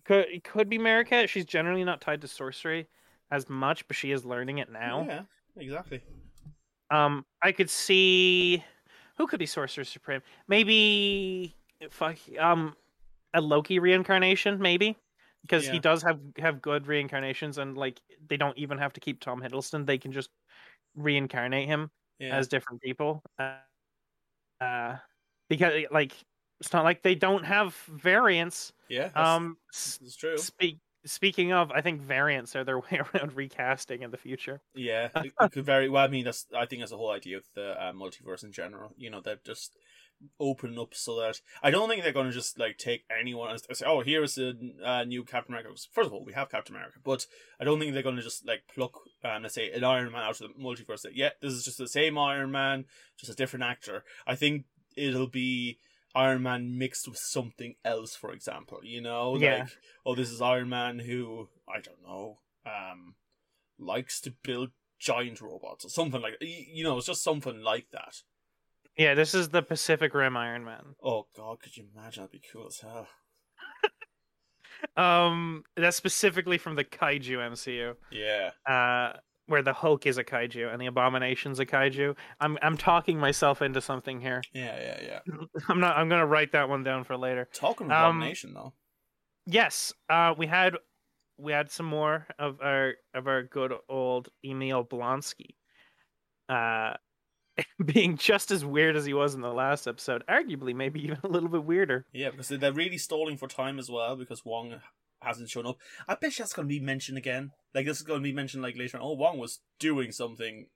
[0.05, 1.29] could it could be Marika.
[1.29, 2.89] She's generally not tied to sorcery
[3.31, 5.07] as much, but she is learning it now.
[5.07, 5.23] Yeah,
[5.57, 6.03] exactly.
[6.91, 8.63] Um, I could see
[9.17, 10.23] who could be Sorcerer Supreme.
[10.49, 11.57] Maybe
[11.91, 12.77] fuck um
[13.33, 14.97] a Loki reincarnation, maybe
[15.43, 19.21] because he does have have good reincarnations, and like they don't even have to keep
[19.21, 20.31] Tom Hiddleston; they can just
[20.95, 23.23] reincarnate him Yeah, as different people.
[23.39, 23.59] Uh,
[24.61, 24.97] uh,
[25.49, 26.15] because like
[26.65, 28.73] it's not like they don't have variants.
[28.89, 29.09] yeah.
[29.15, 30.39] That's, Um, s- it's true.
[30.39, 34.61] Speak, speaking of, I think variants are their way around recasting in the future.
[34.75, 36.05] Yeah, it, it could very well.
[36.05, 38.93] I mean, that's I think that's the whole idea of the uh, multiverse in general.
[38.97, 39.77] You know, they're just
[40.41, 43.61] open up so that I don't think they're going to just like take anyone and
[43.77, 46.99] say, "Oh, here's a uh, new Captain America." First of all, we have Captain America,
[47.05, 47.27] but
[47.61, 48.93] I don't think they're going to just like pluck,
[49.25, 51.03] um, let's say, an Iron Man out of the multiverse.
[51.03, 52.85] That yeah, this is just the same Iron Man,
[53.19, 54.05] just a different actor.
[54.27, 54.65] I think
[54.97, 55.79] it'll be.
[56.15, 59.61] Iron Man mixed with something else, for example, you know, Yeah.
[59.61, 59.69] like
[60.07, 63.15] oh, this is Iron Man who I don't know, um,
[63.79, 68.23] likes to build giant robots or something like you know it's just something like that.
[68.97, 70.95] Yeah, this is the Pacific Rim Iron Man.
[71.03, 72.23] oh god could you imagine?
[72.23, 73.09] That'd be cool as hell.
[74.97, 78.51] Um, that's specifically from the Kaiju MCU, yeah.
[78.71, 82.17] Uh, where the Hulk is a Kaiju and the Abomination's a Kaiju.
[82.41, 84.43] I'm I'm talking myself into something here.
[84.53, 85.37] yeah yeah yeah
[85.69, 85.97] I'm not.
[85.97, 87.49] I'm gonna write that one down for later.
[87.53, 88.73] talking of Um, abomination though
[89.47, 90.75] Yes, uh, we had
[91.37, 95.57] we had some more of our of our good old Emil Blonsky,
[96.49, 96.95] uh,
[97.85, 100.25] being just as weird as he was in the last episode.
[100.29, 102.07] Arguably, maybe even a little bit weirder.
[102.13, 104.81] yeah because they're really stalling for time as well because wong
[105.25, 105.79] hasn't shown up.
[106.09, 107.53] I bet that's going to be mentioned again.
[107.75, 109.03] Like this is going to be mentioned like later on.
[109.05, 110.67] Oh wong was doing something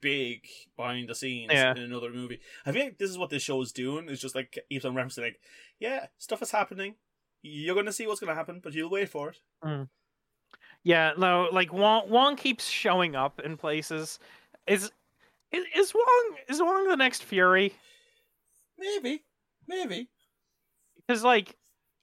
[0.00, 0.46] big
[0.76, 1.72] behind the scenes Yeah.
[1.72, 2.40] in another movie.
[2.66, 4.08] I think this is what this show is doing.
[4.08, 5.40] It's just like keeps on referencing like
[5.80, 6.96] yeah stuff is happening.
[7.42, 9.38] You're going to see what's going to happen but you'll wait for it.
[9.62, 9.82] Hmm.
[10.82, 14.18] Yeah, no, like Wong Wong keeps showing up in places.
[14.66, 14.90] Is
[15.52, 17.72] is, is Wong is Wong the next Fury?
[18.78, 19.22] maybe.
[19.66, 20.08] Maybe.
[20.96, 21.56] Because like,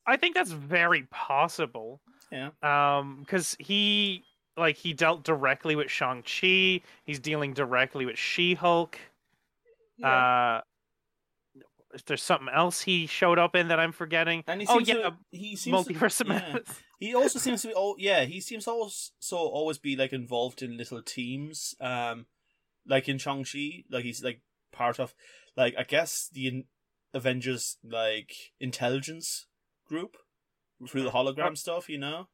[0.06, 2.02] I think that's very possible.
[2.32, 2.50] Yeah.
[2.62, 4.24] Um, because he
[4.58, 6.82] like he dealt directly with Shang Chi.
[7.06, 8.98] He's dealing directly with She Hulk.
[10.04, 10.62] Uh,
[11.94, 14.44] if there's something else he showed up in that I'm forgetting.
[14.48, 16.58] and he oh yeah, to, he seems to- multiverse of yeah.
[17.00, 20.62] He also seems to be oh yeah, he seems to also always be like involved
[20.62, 21.76] in little teams.
[21.80, 22.26] Um
[22.88, 25.14] like in Shang-Chi, like he's like part of
[25.56, 26.66] like I guess the in-
[27.14, 29.46] Avengers like intelligence
[29.94, 30.18] group
[30.90, 32.28] through the hologram stuff, you know?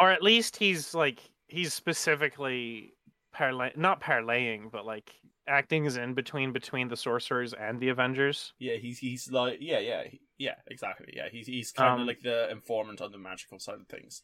[0.00, 2.94] or at least he's like he's specifically
[3.32, 5.08] parlay not parlaying but like
[5.46, 9.78] acting as in between between the sorcerers and the avengers Yeah, he's he's like yeah,
[9.90, 10.02] yeah,
[10.38, 11.12] yeah, exactly.
[11.14, 14.22] Yeah, he's he's kind of Um, like the informant on the magical side of things.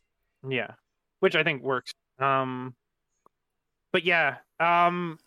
[0.49, 0.73] yeah
[1.21, 2.75] which i think works um
[3.93, 5.19] but yeah, um,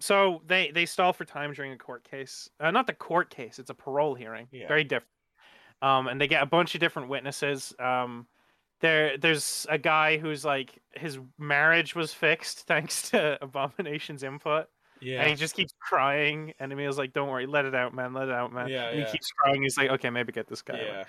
[0.00, 2.48] so they they stall for time during a court case.
[2.60, 4.46] Uh, not the court case; it's a parole hearing.
[4.52, 4.68] Yeah.
[4.68, 5.10] Very different.
[5.84, 7.74] Um, and they get a bunch of different witnesses.
[7.78, 8.26] Um,
[8.80, 14.66] there there's a guy who's like his marriage was fixed thanks to Abomination's input.
[15.00, 15.20] Yeah.
[15.20, 18.28] And he just keeps crying, and Emil's like, "Don't worry, let it out, man, let
[18.28, 19.04] it out, man." Yeah, and yeah.
[19.04, 19.62] he keeps crying.
[19.62, 21.04] He's like, "Okay, maybe get this guy." out." Yeah.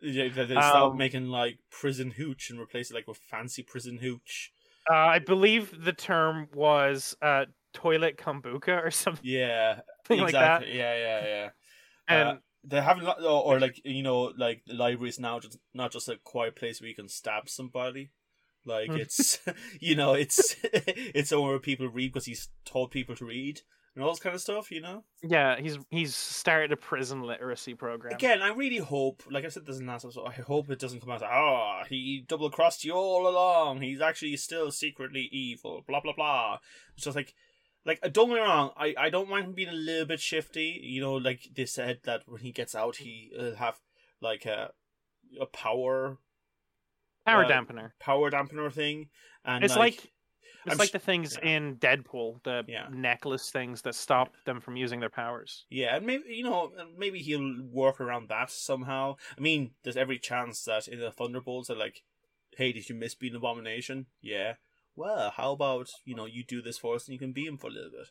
[0.00, 3.98] Yeah, they start Um, making like prison hooch and replace it like with fancy prison
[3.98, 4.52] hooch.
[4.88, 10.78] Uh, I believe the term was uh, toilet kombucha or something Yeah, like exactly.
[10.78, 11.50] Yeah, yeah, yeah.
[12.06, 12.36] And uh,
[12.68, 16.08] they haven't, or, or like you know, like the library is now just not just
[16.08, 18.10] a quiet place where you can stab somebody.
[18.64, 18.98] Like Mm.
[18.98, 19.38] it's,
[19.80, 23.62] you know, it's it's somewhere where people read because he's told people to read
[23.94, 24.70] and all this kind of stuff.
[24.70, 25.04] You know.
[25.22, 28.12] yeah, he's he's started a prison literacy program.
[28.14, 31.00] Again, I really hope, like I said this in last episode, I hope it doesn't
[31.00, 31.22] come out.
[31.22, 33.80] Oh, he double crossed you all along.
[33.80, 35.82] He's actually still secretly evil.
[35.88, 36.58] Blah blah blah.
[36.94, 37.34] It's just like,
[37.84, 38.70] like uh, don't get me wrong.
[38.76, 40.78] I I don't mind him being a little bit shifty.
[40.82, 43.78] You know, like they said that when he gets out, he will have
[44.20, 44.72] like a
[45.40, 46.18] a power
[47.26, 47.90] Power uh, dampener.
[48.00, 49.10] power dampener thing,
[49.44, 49.96] and It's like,
[50.64, 51.48] it's I'm like s- the things yeah.
[51.56, 52.88] in Deadpool, the Yeah.
[52.90, 55.66] necklace things that stop them from using their powers.
[55.68, 59.16] Yeah, and maybe you know, maybe he'll work around that somehow.
[59.36, 62.02] I mean, there's every chance that in the Thunderbolts, they're like,
[62.56, 64.54] "Hey, did you miss being an Abomination?" Yeah.
[64.98, 67.56] Well, how about you know you do this for us and you can be him
[67.56, 68.08] for a little bit.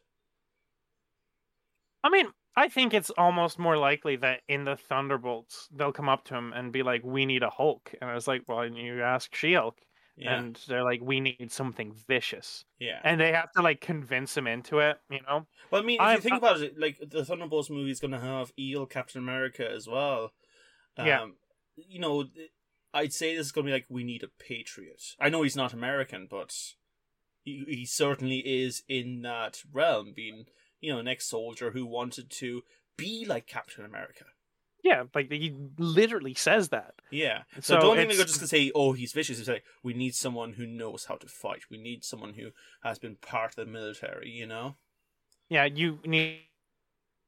[2.01, 6.23] I mean, I think it's almost more likely that in the Thunderbolts they'll come up
[6.25, 9.03] to him and be like, "We need a Hulk," and I was like, "Well, you
[9.03, 9.77] ask She-Hulk,"
[10.15, 13.01] Yeah, and they're like, "We need something vicious," yeah.
[13.03, 14.97] and they have to like convince him into it.
[15.09, 15.45] You know?
[15.69, 18.11] well, I mean, if I'm- you think about it, like the Thunderbolts movie is going
[18.11, 20.31] to have Eel Captain America as well.
[20.95, 21.27] Um, Yeah.
[21.75, 22.25] You know,
[22.97, 25.03] I'd say this is going to be like we need a patriot.
[25.19, 26.51] I know he's not American, but
[27.43, 30.45] he, he certainly is in that realm, being
[30.81, 32.63] you know an ex-soldier who wanted to
[32.97, 34.25] be like Captain America.
[34.83, 36.95] Yeah, like he literally says that.
[37.11, 37.43] Yeah.
[37.55, 40.15] So, So don't think they're just gonna say, "Oh, he's vicious." It's like we need
[40.15, 41.69] someone who knows how to fight.
[41.69, 42.49] We need someone who
[42.81, 44.31] has been part of the military.
[44.31, 44.75] You know.
[45.49, 46.39] Yeah, you need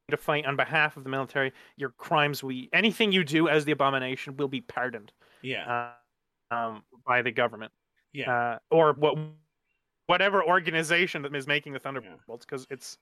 [0.09, 1.53] to fight on behalf of the military.
[1.77, 5.93] Your crimes, we anything you do as the abomination will be pardoned Yeah.
[6.51, 7.71] uh, um, by the government.
[8.11, 8.31] Yeah.
[8.31, 9.17] uh, or what
[10.07, 12.97] whatever organization that is making the Thunderbolts, because it's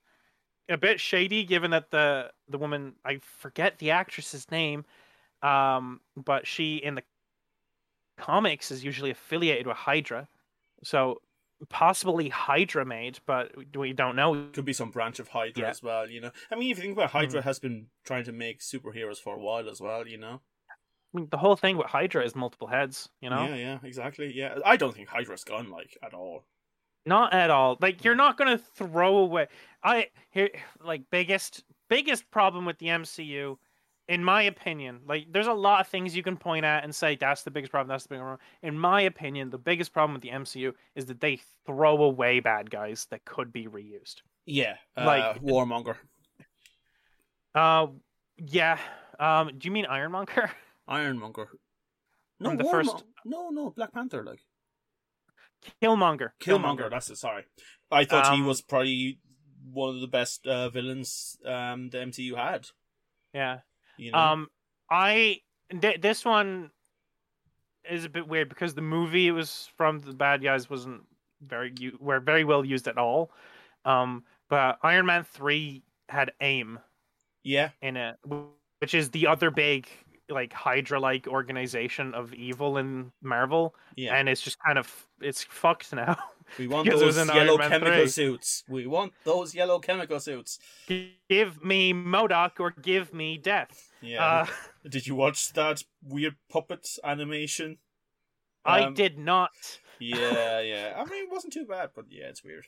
[0.68, 1.44] a bit shady.
[1.44, 4.84] Given that the the woman, I forget the actress's name,
[5.42, 7.02] um, but she in the
[8.18, 10.28] comics is usually affiliated with Hydra,
[10.82, 11.22] so
[11.70, 14.48] possibly Hydra made, but we don't know.
[14.52, 15.70] Could be some branch of Hydra Yeah.
[15.70, 16.08] as well.
[16.10, 16.32] You know.
[16.50, 19.36] I mean, if you think about it, Hydra has been trying to make superheroes for
[19.36, 20.06] a while as well.
[20.06, 20.42] You know.
[21.14, 23.08] I mean, the whole thing with Hydra is multiple heads.
[23.20, 23.54] You know, Yeah.
[23.54, 23.78] Yeah.
[23.82, 24.32] Exactly.
[24.34, 24.58] Yeah.
[24.64, 26.44] I don't think Hydra's gone like at all.
[27.06, 27.78] Not at all.
[27.80, 29.48] Like you're not gonna throw away.
[29.82, 30.50] I here
[30.84, 33.56] like biggest biggest problem with the MCU,
[34.08, 35.00] in my opinion.
[35.06, 37.70] Like there's a lot of things you can point at and say that's the biggest
[37.70, 37.88] problem.
[37.88, 38.40] That's the biggest problem.
[38.62, 42.70] In my opinion, the biggest problem with the MCU is that they throw away bad
[42.70, 44.16] guys that could be reused.
[44.44, 44.76] Yeah.
[44.94, 45.96] Uh, Like- Warmonger,
[47.54, 47.86] Uh,
[48.36, 48.78] yeah.
[49.18, 50.50] Um, do you mean Ironmonger?
[50.88, 51.48] Ironmonger.
[52.40, 54.24] No, the Warmo- first- No, no, Black Panther.
[54.24, 54.40] Like
[55.82, 56.30] Killmonger.
[56.40, 56.90] Killmonger.
[56.90, 57.16] That's it.
[57.16, 57.44] Sorry,
[57.90, 59.18] I thought he Um, was probably
[59.72, 62.68] one of the best uh, villains um, the MCU had.
[63.34, 63.60] Yeah.
[63.96, 64.18] You know.
[64.18, 64.48] Um,
[64.90, 65.40] I
[65.80, 66.70] th- this one
[67.88, 71.02] is a bit weird because the movie it was from the bad guys wasn't
[71.42, 73.30] very u- were very well used at all.
[73.84, 76.78] Um, but Iron Man three had AIM
[77.42, 77.70] yeah.
[77.82, 78.16] in it,
[78.78, 79.88] which is the other big
[80.28, 84.14] like Hydra like organization of evil in Marvel, Yeah.
[84.16, 86.16] and it's just kind of it's fucked now.
[86.58, 88.06] we want because it was those yellow chemical 3.
[88.08, 88.64] suits.
[88.68, 90.58] We want those yellow chemical suits.
[90.86, 93.92] give me MODOK or give me death.
[94.00, 94.24] Yeah.
[94.24, 94.46] Uh,
[94.88, 97.78] Did you watch that weird puppet animation?
[98.64, 99.50] I Um, did not.
[99.98, 100.94] Yeah, yeah.
[100.96, 102.66] I mean, it wasn't too bad, but yeah, it's weird.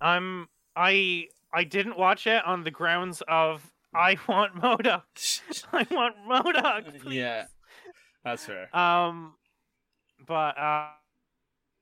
[0.00, 5.64] I'm I I didn't watch it on the grounds of I want MODOK.
[5.72, 7.00] I want MODOK.
[7.02, 7.14] Please.
[7.14, 7.44] Yeah.
[8.24, 8.74] That's fair.
[8.76, 9.34] Um,
[10.26, 10.88] but uh,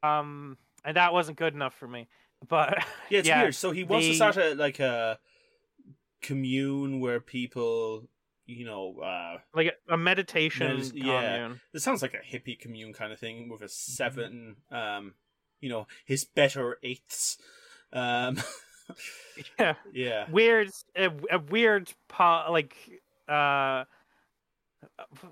[0.03, 2.09] um, and that wasn't good enough for me.
[2.49, 2.79] But
[3.11, 3.55] Yeah, it's yeah, weird.
[3.55, 5.19] So he wants to the- start a like a
[6.23, 8.09] commune where people,
[8.47, 11.37] you know, uh like a meditation Medit- yeah.
[11.39, 11.61] commune.
[11.73, 15.15] this sounds like a hippie commune kind of thing with a seven, um,
[15.61, 17.37] you know, his better eighths.
[17.93, 18.39] Um,
[19.59, 20.71] Yeah, yeah, weird.
[20.97, 22.75] A, a weird po- like
[23.29, 23.85] uh,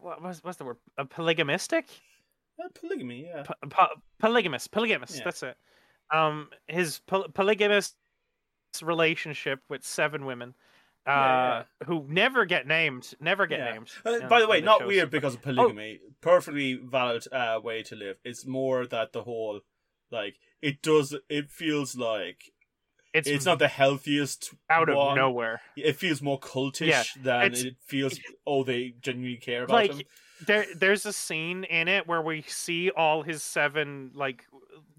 [0.01, 0.77] what, what's what's the word?
[0.97, 1.85] A polygamistic.
[2.63, 3.27] Uh, polygamy.
[3.27, 4.67] Yeah, Po- po- polygamous.
[4.67, 5.17] Polygamous.
[5.17, 5.25] Yeah.
[5.25, 5.57] That's it.
[6.13, 7.95] um his poly- polygamous
[8.83, 10.55] relationship with seven women
[11.07, 13.73] uh Yeah, who never get named never get Yeah.
[13.73, 16.01] named Uh, in- by the way, in not weird because of polygamy.
[16.21, 18.17] Perfectly valid uh, way to live.
[18.25, 19.61] It's more that the whole,
[20.11, 21.15] like, it does.
[21.29, 22.51] It feels like
[23.15, 25.17] it's, it's not the healthiest out of one.
[25.17, 28.19] nowhere It feels more cultish Yeah, than it feels.
[28.47, 30.03] Oh, they genuinely care about like him.
[30.47, 34.45] there there's a scene in it where we see all his seven like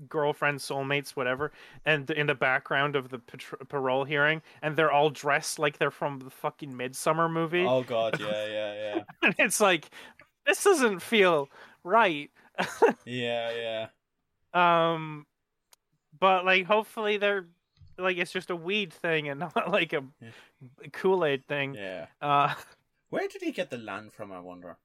[0.08, 1.52] girlfriends soulmates whatever
[1.86, 5.92] and in the background of the patr- parole hearing and they're all dressed like they're
[5.92, 9.90] from the fucking midsummer movie Oh god, yeah, yeah, yeah, and it's like
[10.46, 11.50] this doesn't feel
[11.84, 12.30] right
[13.06, 13.88] yeah,
[14.54, 14.90] yeah.
[14.92, 15.26] um
[16.20, 17.48] but like hopefully they're
[18.00, 20.88] like it's just a weed thing and not like a Yeah.
[20.94, 22.08] kool-aid thing Yeah.
[22.22, 22.54] uh
[23.10, 24.32] Where did he get the land from?
[24.32, 24.78] I wonder.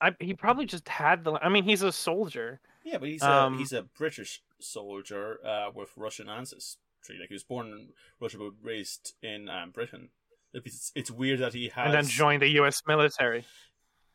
[0.00, 3.54] I, he probably just had the i mean he's a soldier Yeah, but he's Um,
[3.54, 7.16] a he's a British soldier uh, with Russian ancestry.
[7.18, 7.88] Like he was born in
[8.20, 10.10] Russia but raised in um, Britain.
[10.52, 13.44] It's, it's weird that he has and then joined the us military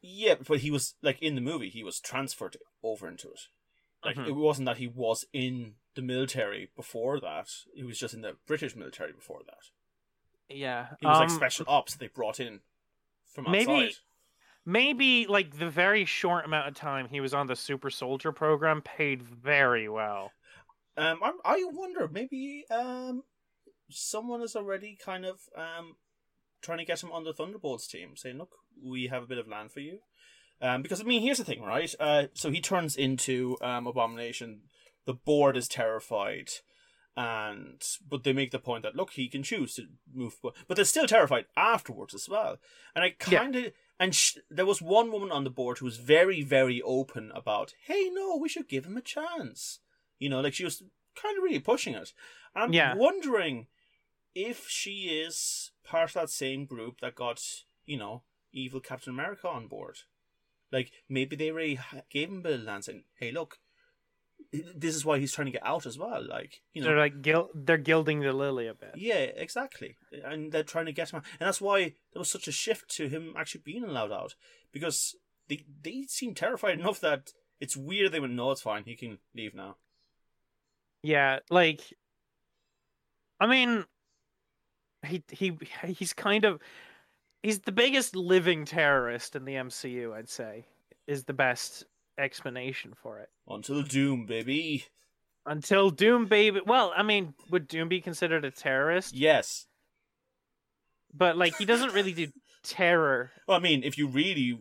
[0.01, 1.69] Yeah, but he was like in the movie.
[1.69, 3.41] He was transferred over into it.
[4.03, 4.27] Like Mhm.
[4.27, 7.49] it wasn't that he was in the military before that.
[7.73, 9.69] He was just in the British military before that.
[10.49, 12.59] yeah He was like um, special ops they brought in
[13.25, 13.67] from outside.
[13.67, 13.95] maybe-
[14.65, 18.81] maybe like the very short amount of time he was on the super soldier program
[18.81, 20.31] paid very well
[20.97, 23.23] Um, I, I wonder maybe um,
[23.89, 25.95] someone is already kind of um
[26.61, 28.51] trying to get him on the Thunderbolts team, saying, "Look,
[28.83, 30.01] we have a bit of land for you."
[30.61, 31.93] Um, because I mean, here's the thing, right?
[31.99, 34.61] Uh, so he turns into um Abomination.
[35.05, 36.49] The board is terrified,
[37.17, 40.75] and but they make the point that look, he can choose to move, but but
[40.75, 42.57] they're still terrified afterwards as well.
[42.95, 43.71] And I kind of.
[43.99, 47.75] And sh- there was one woman on the board who was very, very open about,
[47.85, 49.77] hey, no, we should give him a chance.
[50.17, 50.81] You know, like she was
[51.15, 52.11] kind of really pushing it.
[52.55, 52.95] And I'm Yeah.
[52.95, 53.67] wondering
[54.33, 57.43] if she is part of that same group that got,
[57.85, 59.99] you know, evil Captain America on board.
[60.71, 63.57] Like, maybe they really ha- gave him a bit of land saying, hey, look,
[64.51, 66.25] this is why he's trying to get out as well.
[66.27, 69.97] Like, you know, they're like gil- they're gilding the lily a bit yeah, exactly.
[70.25, 71.25] And they're trying to get him out.
[71.39, 74.35] And that's why there was such a shift to him actually being allowed out.
[74.71, 75.15] Because
[75.47, 79.19] they they seem terrified enough that it's weird they went, no, it's fine, he can
[79.35, 79.77] leave now.
[81.01, 81.81] Yeah, like
[83.39, 83.85] I mean
[85.05, 85.57] he he
[85.87, 86.59] he's kind of
[87.43, 90.65] he's the biggest living terrorist in the MCU, I'd say.
[91.07, 91.85] Is the best
[92.17, 93.29] explanation for it.
[93.47, 94.85] Until Doom, baby.
[95.45, 99.15] Until Doom baby well, I mean, would Doom be considered a terrorist?
[99.15, 99.65] Yes.
[101.13, 102.27] But like he doesn't really do
[102.63, 103.31] terror.
[103.47, 104.59] Well, I mean, if you really,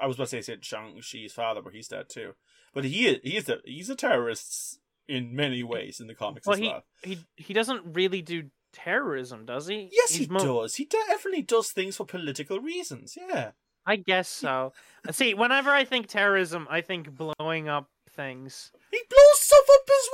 [0.00, 2.34] I was about to say, said Shang Chi's father, but he's dead too.
[2.74, 6.46] But he is, he is a, he's a terrorist in many ways in the comics
[6.46, 6.84] Well, as he well.
[7.02, 9.88] he he doesn't really do terrorism, does he?
[9.92, 10.76] Yes, He's he mo- does.
[10.76, 13.16] He definitely does things for political reasons.
[13.20, 13.50] Yeah.
[13.86, 14.72] I guess so.
[15.10, 18.70] See, whenever I think terrorism, I think blowing up things.
[18.90, 20.08] He blows stuff up as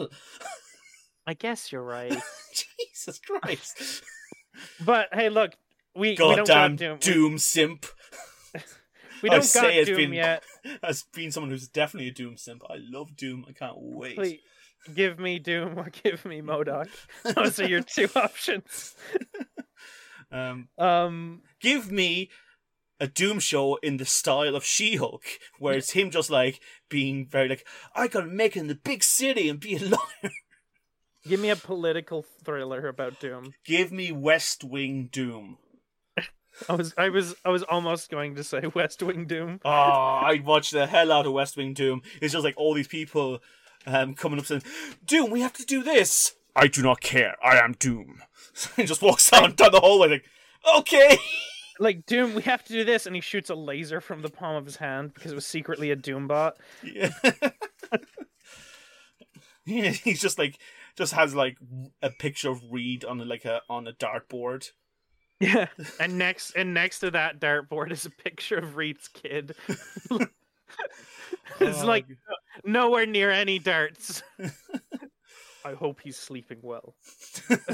[0.00, 0.08] well.
[1.26, 2.10] I guess you're right.
[2.54, 4.02] Jesus Christ.
[4.84, 5.52] But hey, look,
[5.94, 6.98] we, we Goddamn got Doom.
[6.98, 7.86] Doom, simp.
[8.52, 8.60] We,
[9.24, 10.42] we don't say got Doom been- yet.
[10.82, 13.44] As being someone who's definitely a Doom simp, I love Doom.
[13.48, 14.16] I can't wait.
[14.16, 14.38] Please
[14.92, 16.88] give me Doom or give me MODOK.
[17.34, 18.94] Those are your two options.
[20.32, 22.30] Um, Um, give me
[23.00, 25.24] a Doom show in the style of She-Hulk,
[25.58, 29.02] where it's him just like being very like, I gotta make it in the big
[29.02, 30.32] city and be a lawyer.
[31.26, 33.54] give me a political thriller about Doom.
[33.64, 35.58] Give me West Wing Doom.
[36.68, 39.60] I was I was I was almost going to say West Wing Doom.
[39.64, 42.02] Oh, I'd watch the hell out of West Wing Doom.
[42.22, 43.40] It's just like all these people
[43.86, 44.62] um, coming up saying,
[45.04, 46.34] Doom, we have to do this.
[46.56, 47.36] I do not care.
[47.44, 48.22] I am Doom.
[48.76, 50.24] he just walks down, down the hallway like,
[50.78, 51.18] okay.
[51.80, 54.54] Like Doom, we have to do this, and he shoots a laser from the palm
[54.54, 56.56] of his hand because it was secretly a Doom bot.
[56.84, 57.10] Yeah.
[59.66, 60.56] yeah, he's just like
[60.96, 61.58] just has like
[62.00, 64.70] a picture of Reed on a, like a on a dartboard.
[65.40, 65.66] Yeah,
[65.98, 69.56] and next and next to that dartboard is a picture of Reed's kid.
[71.60, 72.06] It's Oh, like
[72.64, 74.22] nowhere near any darts.
[75.64, 76.94] I hope he's sleeping well.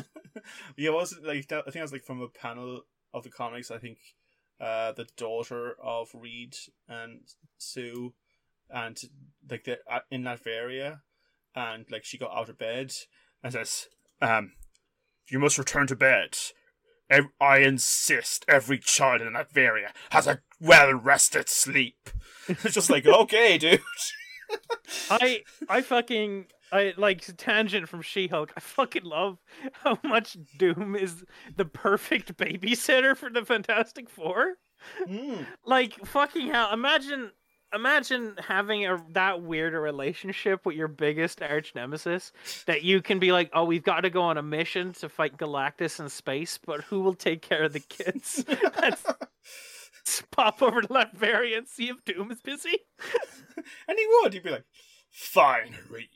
[0.76, 2.82] yeah, was it like that, I think it was like from a panel
[3.12, 3.70] of the comics.
[3.70, 3.98] I think
[4.60, 6.56] uh, the daughter of Reed
[6.88, 7.20] and
[7.58, 8.12] Sue,
[8.68, 9.00] and
[9.50, 11.02] like the uh, in that area,
[11.54, 12.92] and like she got out of bed
[13.42, 13.88] and says,
[14.20, 14.52] "Um,
[15.28, 16.36] you must return to bed.
[17.40, 22.10] I insist every child in that area has a well rested sleep."
[22.48, 23.80] it's just like, okay, dude.
[25.10, 28.52] I I fucking I like tangent from She-Hulk.
[28.56, 29.38] I fucking love
[29.72, 31.24] how much Doom is
[31.56, 34.54] the perfect babysitter for the Fantastic Four.
[35.06, 35.46] Mm.
[35.64, 36.72] Like fucking hell!
[36.72, 37.32] Imagine,
[37.74, 42.32] imagine having a that weird a relationship with your biggest arch nemesis
[42.66, 45.36] that you can be like, oh, we've got to go on a mission to fight
[45.36, 48.44] Galactus in space, but who will take care of the kids?
[48.80, 49.04] Let's
[50.30, 52.78] pop over to Latveria and see if Doom is busy.
[53.88, 54.32] and he would.
[54.32, 54.64] He'd be like,
[55.10, 56.08] "Fine, Reed.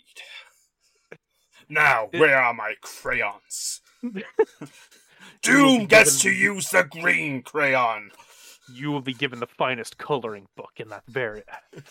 [1.68, 3.80] Now, where are my crayons?
[5.42, 8.10] Doom gets to use the green crayon."
[8.72, 11.42] You will be given the finest coloring book in that very.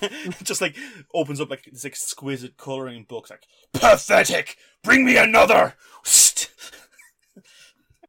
[0.42, 0.76] Just like
[1.14, 4.56] opens up like this exquisite coloring book, like pathetic.
[4.82, 5.74] Bring me another.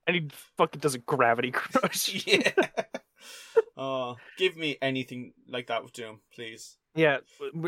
[0.07, 2.25] and he fucking does a gravity crush.
[2.27, 2.51] yeah.
[3.77, 6.77] Oh, give me anything like that with Doom, please.
[6.93, 7.17] Yeah,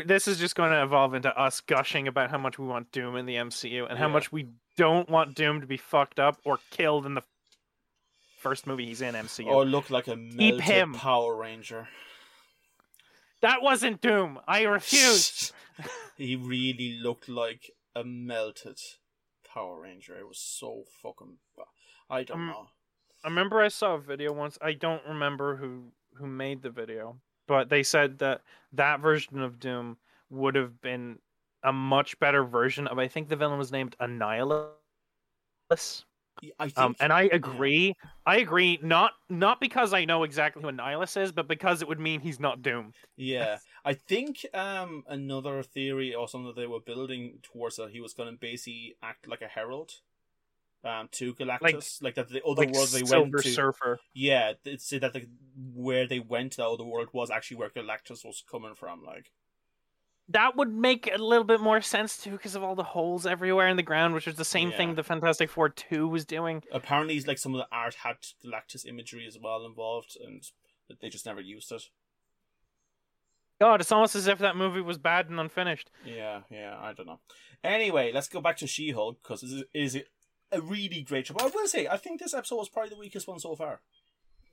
[0.06, 3.16] this is just going to evolve into us gushing about how much we want Doom
[3.16, 4.12] in the MCU and how Yeah.
[4.12, 7.22] much we don't want Doom to be fucked up or killed in the
[8.44, 9.46] first movie he's in MCU.
[9.46, 10.92] Or look like a melted him.
[10.92, 11.88] Power Ranger.
[13.40, 14.38] That wasn't Doom.
[14.46, 15.52] I refuse.
[16.16, 18.78] he really looked like a melted
[19.52, 20.16] Power Ranger.
[20.16, 21.38] It was so fucking.
[21.56, 21.64] Ba-
[22.10, 22.68] I don't Um, know.
[23.24, 24.58] I remember I saw a video once.
[24.60, 27.16] I don't remember who who made the video,
[27.48, 28.42] but they said that
[28.72, 29.96] that version of Doom
[30.30, 31.18] would have been
[31.62, 32.98] a much better version of.
[32.98, 34.68] I think the villain was named Annihilus.
[36.58, 36.78] I think.
[36.78, 37.94] Um, and I agree.
[38.26, 38.78] I agree.
[38.82, 42.40] Not not because I know exactly who Annihilus is, but because it would mean he's
[42.40, 42.92] not Doom.
[43.16, 48.00] Yeah, I think um another theory or something that they were building towards that he
[48.00, 49.92] was going to basically act like a herald,
[50.84, 53.52] um, to Galactus, like, that the other Like world they Silver went to.
[53.52, 53.98] Surfer.
[54.12, 55.26] Yeah, it's said that the
[55.74, 59.02] where they went to the other world was actually where Galactus was coming from.
[59.02, 59.30] Like,
[60.28, 63.68] That would make a little bit more sense too, because of all the holes everywhere
[63.68, 64.76] in the ground, which was the same Yeah.
[64.78, 66.62] thing the Fantastic Four two was doing.
[66.72, 70.42] apparently, like some of the art had Galactus imagery as well involved, and
[71.00, 71.82] they just never used it.
[73.60, 75.90] God, it's almost as if that movie was bad and unfinished.
[76.04, 77.20] Yeah, yeah, I don't know.
[77.62, 79.98] Anyway, let's go back to She-Hulk because it is
[80.50, 81.36] a really great show.
[81.38, 83.80] I will say, I think this episode was probably the weakest one so far.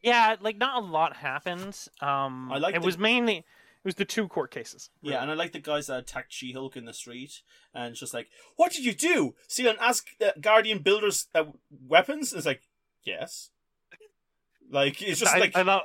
[0.02, 1.78] Yeah, like not a lot happened.
[2.00, 3.46] Um, I like it the- was mainly
[3.84, 4.90] it was the two court cases.
[5.02, 7.42] Yeah, and I like the guys that attacked She-Hulk in the street,
[7.74, 9.36] and it's just like, "What did you do?
[9.48, 11.46] See an Ask uh, Guardian builders uh,
[11.88, 12.62] weapons?" It's like,
[13.04, 13.50] yes.
[14.70, 15.82] Like it's just I, like I love.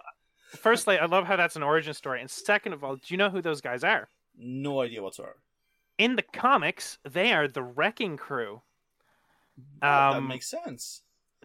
[0.50, 3.30] Firstly, I love how that's an origin story, and second of all, do you know
[3.30, 4.08] who those guys are?
[4.38, 5.36] no idea whatsoever.
[5.96, 8.60] In the comics, they are the Wrecking Crew.
[9.56, 11.00] Oh, that Um, makes sense.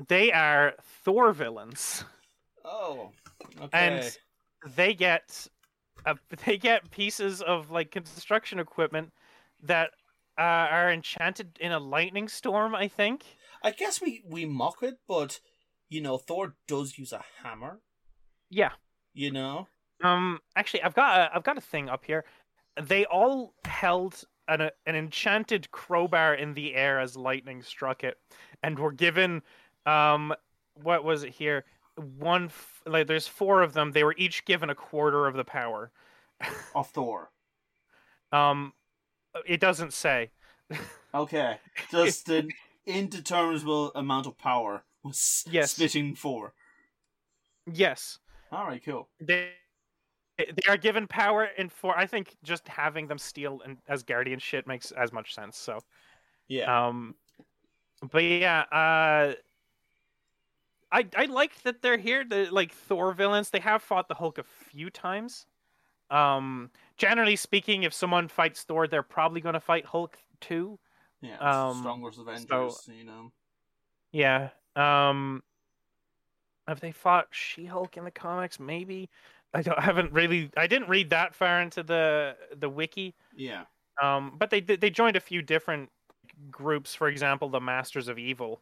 [0.10, 0.74] They are
[1.06, 2.04] Thor villains,
[2.66, 3.12] Oh,
[3.62, 3.70] okay.
[3.72, 4.18] and
[4.76, 5.48] they get
[6.06, 9.12] uh, they get pieces of like construction equipment
[9.64, 9.92] that
[10.38, 12.76] uh, are enchanted in a lightning storm.
[12.76, 13.24] I think.
[13.64, 15.40] I guess we we mock it, but
[15.90, 17.80] you know, Thor does use a hammer.
[18.50, 18.72] Yeah.
[19.14, 19.68] You know,
[20.04, 20.40] Um.
[20.56, 22.26] Actually, I've got a, I've got a thing up here.
[22.82, 28.18] They all held an an enchanted crowbar in the air as lightning struck it,
[28.64, 29.42] and were given
[29.86, 30.34] um
[30.76, 31.66] what was it here?
[31.96, 33.92] One f- like there's four of them.
[33.92, 35.92] They were each given a quarter of the power.
[36.76, 37.32] of Thor.
[38.32, 38.74] Um,
[39.46, 40.32] it doesn't say.
[41.14, 41.58] Okay,
[41.92, 42.50] just an
[42.86, 45.72] indeterminable amount of power was Yes.
[45.74, 46.54] splitting four.
[47.72, 48.18] Yes,
[48.52, 49.08] All right, cool.
[49.20, 49.52] they
[50.38, 51.96] they are given power in four.
[51.98, 55.58] I think just having them steal and Asgardian shit makes as much sense.
[55.58, 55.80] So.
[56.48, 57.16] Yeah, Um,
[58.12, 59.36] but yeah, uh,
[60.92, 62.24] I I like that they're here.
[62.24, 65.46] The like Thor villains, they have fought the Hulk a few times.
[66.10, 70.78] Um, generally speaking, if someone fights Thor, they're probably going to fight Hulk too.
[71.22, 71.38] yeah.
[71.38, 73.32] um, Strongest Avengers, you know.
[74.12, 74.50] Yeah.
[74.76, 75.44] Um,
[76.68, 78.60] have they fought She-Hulk in the comics?
[78.60, 79.10] Maybe.
[79.54, 79.78] I don't.
[79.78, 80.50] I haven't really.
[80.56, 83.16] I didn't read that far into the the wiki.
[83.36, 83.66] Yeah.
[84.02, 85.90] Um, but they they joined a few different
[86.50, 86.96] groups.
[86.96, 88.62] For example, the Masters of Evil,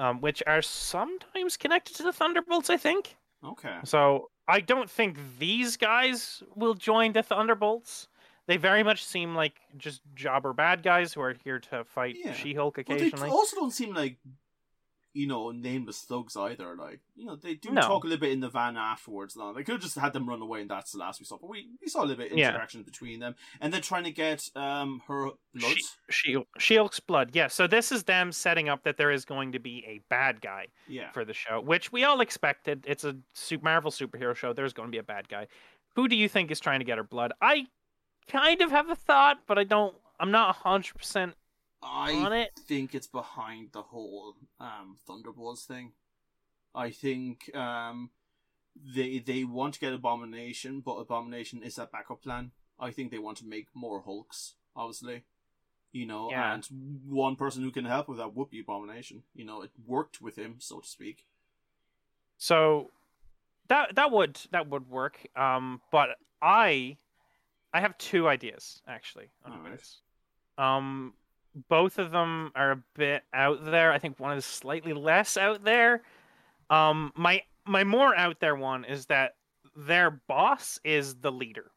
[0.00, 2.70] um, which are sometimes connected to the Thunderbolts.
[2.70, 3.76] I think Okay.
[3.84, 4.30] so.
[4.48, 8.08] I don't think these guys will join the Thunderbolts.
[8.46, 12.32] They very much seem like just jobber bad guys who are here to fight Yeah.
[12.32, 13.30] She-Hulk But they occasionally.
[13.30, 14.16] also don't seem like,
[15.12, 16.76] you know, nameless thugs either.
[16.76, 17.80] Like, you know, they do No.
[17.80, 19.36] talk a little bit in the van afterwards.
[19.36, 21.36] Now they could have just had them run away, and that's the last we saw.
[21.38, 22.50] But we, we saw a little bit of Yeah.
[22.50, 25.76] interaction between them, and they're trying to get um her blood.
[26.10, 27.30] She- She-Hulk's blood.
[27.34, 27.48] Yeah.
[27.48, 30.66] So this is them setting up that there is going to be a bad guy.
[30.86, 31.10] yeah.
[31.12, 32.84] for the show, which we all expected.
[32.86, 34.52] It's a su- Marvel superhero show.
[34.52, 35.46] There's going to be a bad guy.
[35.96, 37.32] Who do you think is trying to get her blood?
[37.40, 37.66] I
[38.28, 41.34] kind of have a thought, but I don't I'm not hundred percent
[41.82, 42.12] I
[42.42, 42.50] it.
[42.68, 45.92] think it's behind the whole um, Thunderbolts thing.
[46.74, 48.10] I think um,
[48.76, 52.52] they they want to get Abomination, but Abomination is a backup plan.
[52.78, 55.24] I think they want to make more Hulks, obviously.
[55.92, 56.54] You know, Yeah.
[56.54, 56.68] and
[57.06, 59.24] one person who can help with that would be Abomination.
[59.34, 61.26] You know, it worked with him, so to speak.
[62.38, 62.90] So
[63.68, 65.26] that that would that would work.
[65.34, 66.10] Um, but
[66.40, 66.96] I
[67.72, 69.86] I have two ideas actually on Alright.
[70.58, 71.14] Um,
[71.68, 73.92] both of them are a bit out there.
[73.92, 76.02] I think one is slightly less out there.
[76.68, 79.36] Um, my my more out there one is that
[79.76, 81.70] their boss is the leader.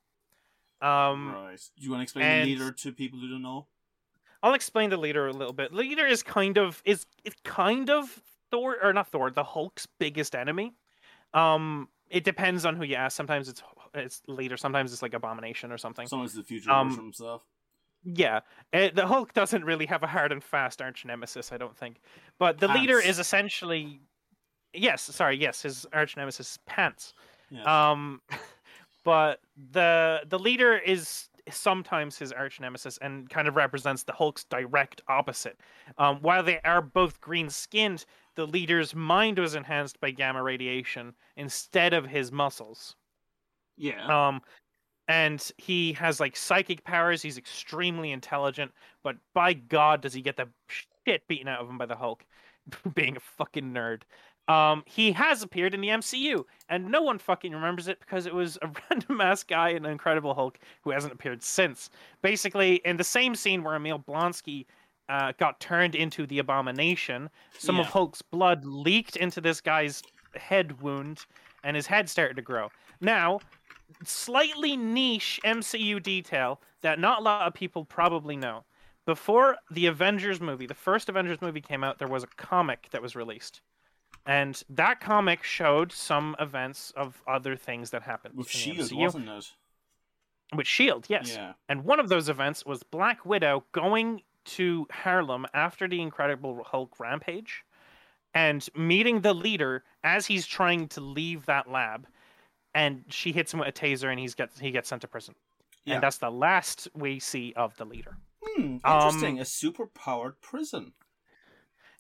[0.82, 1.60] Um, right.
[1.78, 3.68] Do you want to explain and- the leader to people who don't know?
[4.42, 5.74] I'll explain the leader a little bit.
[5.74, 8.22] Leader is kind of is is kind of
[8.52, 10.74] Thor or not Thor, the Hulk's biggest enemy.
[11.34, 13.16] Um, it depends on who you ask.
[13.16, 13.64] Sometimes it's
[13.94, 14.58] it's leader.
[14.58, 16.08] Sometimes it's like Abomination or something.
[16.08, 17.44] Someone's the future Um, version himself.
[18.06, 18.42] Yeah,
[18.74, 22.02] uh, the Hulk doesn't really have a hard and fast arch nemesis, I don't think.
[22.38, 24.02] But the leader is essentially,
[24.74, 27.14] yes, sorry, yes, his arch nemesis is Pants.
[27.50, 27.92] Yeah.
[27.92, 28.22] Um,
[29.06, 29.40] but
[29.72, 35.02] the the leader is sometimes his arch nemesis and kind of represents the Hulk's direct
[35.08, 35.60] opposite.
[35.98, 41.14] Um, while they are both green skinned, the leader's mind was enhanced by gamma radiation
[41.36, 42.96] instead of his muscles.
[43.78, 44.28] yeah.
[44.28, 44.42] Um,
[45.08, 47.22] and he has like psychic powers.
[47.22, 48.72] He's extremely intelligent,
[49.04, 52.26] but by God, does he get the shit beaten out of him by the Hulk,
[52.96, 54.04] being a fucking nerd.
[54.48, 58.34] Um, he has appeared in the MCU, and no one fucking remembers it because it
[58.34, 61.90] was a random ass guy in Incredible Hulk who hasn't appeared since.
[62.22, 64.66] Basically, in the same scene where Emil Blonsky
[65.08, 67.92] uh, got turned into the Abomination, some of Yeah.
[67.92, 70.04] Hulk's blood leaked into this guy's
[70.36, 71.26] head wound,
[71.64, 72.70] and his head started to grow.
[73.00, 73.40] Now,
[74.04, 78.64] slightly niche MCU detail that not a lot of people probably know.
[79.06, 83.02] Before the Avengers movie, the first Avengers movie came out, there was a comic that
[83.02, 83.62] was released.
[84.26, 88.98] And that comic showed some events of other things that happened With Shield, MCU.
[88.98, 89.52] wasn't it?
[90.56, 91.34] With Shield, yes.
[91.36, 91.54] Yeah.
[91.68, 97.00] And one of those events was Black Widow going to Harlem after the Incredible Hulk
[97.00, 97.66] rampage
[98.34, 102.08] and meeting the leader as he's trying to leave that lab.
[102.76, 105.36] And she hits him with a taser and he's gets he gets sent to prison.
[105.86, 105.96] Yeah.
[105.96, 108.18] And that's the last we see of the leader.
[108.42, 109.40] Hmm, Um, interesting.
[109.40, 110.94] a super powered prison.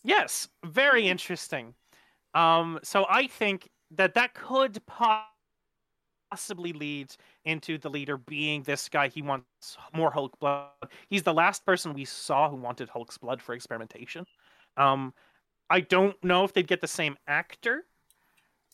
[0.04, 1.76] Yes, very interesting.
[2.34, 4.80] Um, so I think that that could
[6.32, 7.16] possibly lead
[7.46, 9.08] into the leader being this guy.
[9.08, 10.72] He wants more Hulk blood.
[11.10, 14.26] He's the last person we saw who wanted Hulk's blood for experimentation.
[14.78, 15.14] Um,
[15.70, 17.86] I don't know if they'd get the same actor.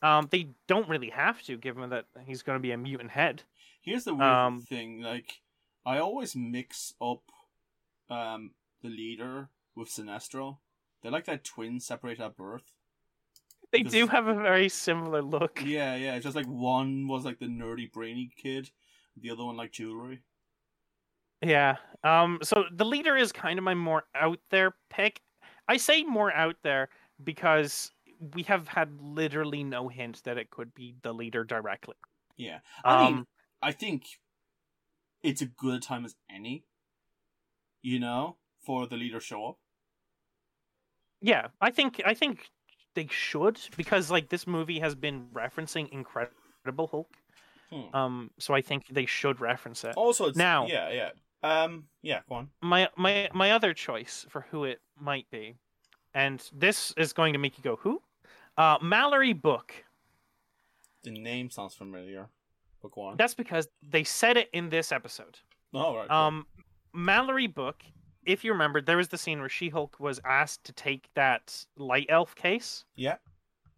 [0.02, 3.44] Um, they don't really have to, given that he's going to be a mutant head.
[3.82, 5.02] Here's the weird Um, thing.
[5.02, 5.42] Like,
[5.86, 7.22] I always mix up
[8.10, 10.58] um the leader with Sinestro.
[11.02, 12.74] They're like that twin separated at birth.
[13.72, 15.62] They do have a very similar look.
[15.64, 16.16] Yeah, yeah.
[16.16, 18.72] It's just like one was like the nerdy, brainy kid,
[19.16, 20.22] the other one like jewelry.
[21.42, 21.78] Yeah.
[22.04, 22.40] Um.
[22.42, 25.22] So the leader is kind of my more out there pick.
[25.68, 26.90] I say more out there
[27.24, 31.96] because we have had literally no hint that it could be the leader directly.
[32.38, 32.60] Yeah.
[32.84, 33.16] I Um.
[33.16, 33.28] mean,
[33.62, 34.06] I think
[35.24, 36.64] it's a good time as any.
[37.82, 39.58] You know, for the leader show up.
[41.22, 41.48] yeah.
[41.62, 42.02] I think.
[42.06, 42.50] I think
[42.96, 47.10] they should because like this movie has been referencing Incredible Hulk.
[47.70, 47.96] Hmm.
[47.96, 48.32] Um.
[48.40, 49.96] So I think they should reference it.
[49.96, 51.12] Also, it's Now- Yeah, yeah.
[51.44, 51.88] Um.
[52.02, 52.22] Yeah.
[52.28, 52.50] Go on.
[52.62, 55.56] my my my other choice for who it might be,
[56.14, 58.02] and this is going to make you go who?
[58.60, 59.74] Uh, Mallory Book.
[61.04, 62.28] The name sounds familiar.
[62.82, 63.18] But go on.
[63.18, 65.40] That's because they said it in this episode.
[65.74, 66.12] oh, right.
[66.12, 66.46] Um,
[66.94, 67.84] Mallory Book.
[68.26, 72.08] If you remember, there was the scene where She-Hulk was asked to take that light
[72.10, 72.84] elf case.
[72.98, 73.16] Yeah.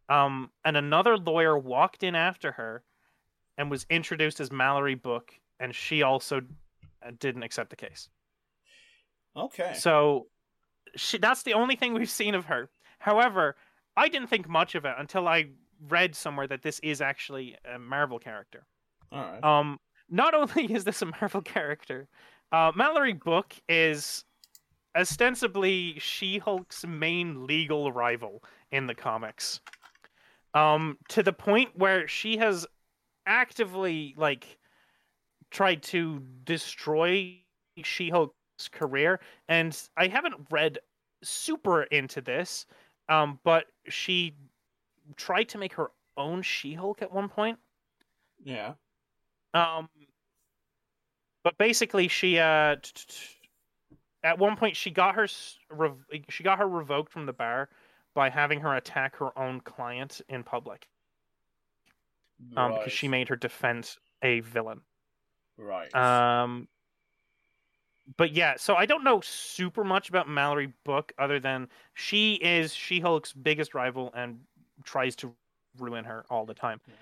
[0.10, 2.84] Um, and another lawyer walked in after her,
[3.60, 6.42] and was introduced as Mallory Book, and she also
[7.06, 8.10] uh, didn't accept the case.
[9.38, 9.74] Okay.
[9.78, 10.26] So
[10.96, 12.70] she, that's the only thing we've seen of her.
[12.98, 13.56] However,
[13.98, 15.50] I didn't think much of it until I
[15.88, 18.66] read somewhere that this is actually a Marvel character.
[19.12, 19.44] All right.
[19.44, 19.80] Um,
[20.10, 22.08] not only is this a Marvel character,
[22.52, 24.26] uh, Mallory Book is
[24.96, 29.62] ostensibly She-Hulk's main legal rival in the comics.
[30.54, 32.68] Um, to the point where she has
[33.26, 34.58] actively like
[35.50, 37.38] tried to destroy
[37.82, 40.80] She-Hulk's career, and I haven't read
[41.24, 42.66] super into this,
[43.12, 44.34] um, but she
[45.18, 47.60] tried to make her own She-Hulk at one point.
[48.44, 48.74] yeah.
[49.54, 49.90] Um,
[51.44, 55.28] but basically, she uh, t- t- t- at one point she got her
[55.70, 57.68] rev- she got her revoked from the bar
[58.14, 60.88] by having her attack her own client in public
[62.56, 64.82] um, because she made her defense a villain.
[65.58, 65.94] right.
[65.94, 66.68] Um,
[68.18, 72.74] but yeah, so I don't know super much about Mallory Book other than she is
[72.74, 74.40] She Hulk's biggest rival and
[74.84, 75.34] tries to
[75.78, 76.82] ruin her all the time.
[76.88, 76.94] Yeah.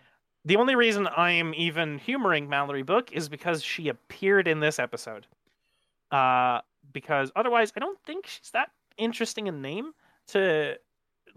[0.46, 4.80] The only reason I am even humoring Mallory Book is because she appeared in this
[4.80, 5.28] episode.
[6.12, 6.62] Uh,
[6.94, 9.94] because otherwise, I don't think she's that interesting a name
[10.28, 10.78] to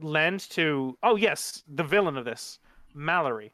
[0.00, 0.96] lend to.
[1.02, 2.58] Oh yes, the villain of this,
[2.94, 3.52] Mallory.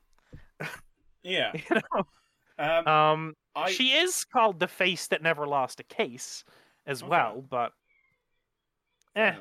[1.23, 1.53] yeah.
[1.71, 2.07] You know,
[2.59, 6.45] Um, um, I she is called the face that never lost a case
[6.87, 7.11] as Okay.
[7.11, 7.73] well, but
[9.15, 9.35] eh.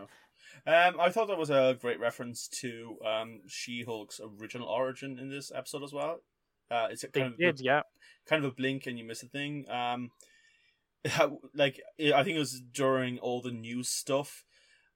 [0.65, 5.51] Um, I thought that was a great reference to um, She-Hulk's original origin in this
[5.53, 6.21] episode as well.
[6.69, 7.83] Uh, it's a they kind of did, yeah.
[8.27, 9.65] kind of a blink and you miss a thing.
[9.69, 10.11] Um,
[11.07, 14.43] how, like I think it was during all the news stuff.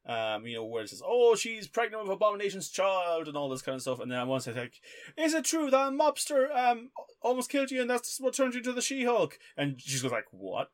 [0.05, 3.61] Um, you know, where it says, "Oh, she's pregnant with Abomination's child" and all this
[3.61, 4.73] kind of stuff, and then once I think,
[5.15, 6.89] "Is it true that a mobster um
[7.21, 10.69] almost killed you, and that's what turned you into the She-Hulk?" And she's like, "What?"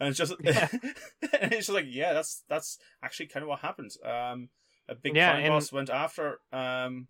[0.00, 0.68] And it's just, Yeah.
[1.40, 3.92] and it's just like, yeah, that's that's actually kind of what happened.
[4.04, 4.48] Um,
[4.88, 7.06] a big Yeah, crime and- boss went after um.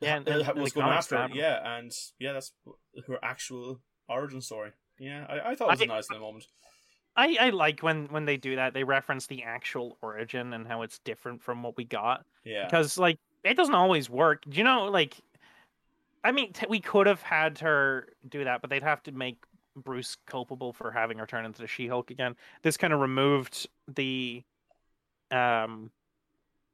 [0.00, 1.38] Yeah, and- and was going after, happened.
[1.38, 2.52] yeah, and yeah, that's
[3.06, 4.70] her actual origin story.
[4.98, 6.46] Yeah, I, I thought it was I- nice in the moment.
[7.16, 8.74] I, I like when when they do that.
[8.74, 12.98] They reference the actual origin and how it's different from what we got Yeah, because
[12.98, 14.44] like it doesn't always work.
[14.48, 15.16] Do you know like?
[16.24, 19.36] I mean, t- we could have had her do that, but they'd have to make
[19.76, 22.34] Bruce culpable for having her turn into the She-Hulk again.
[22.62, 24.42] This kind of removed the,
[25.30, 25.90] um,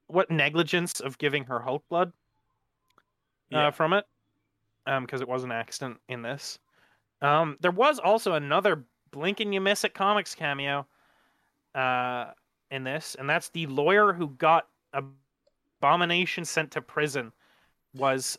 [0.07, 2.13] what negligence of giving her Hulk blood.
[3.51, 3.67] yeah.
[3.67, 4.05] uh, from it,
[4.87, 6.59] um, because it was an accident in this.
[7.23, 10.87] Um, there was also another blink and you miss it comics cameo,
[11.75, 12.27] uh,
[12.71, 14.69] in this, and that's the lawyer who got
[15.83, 17.33] Abomination sent to prison,
[17.95, 18.39] was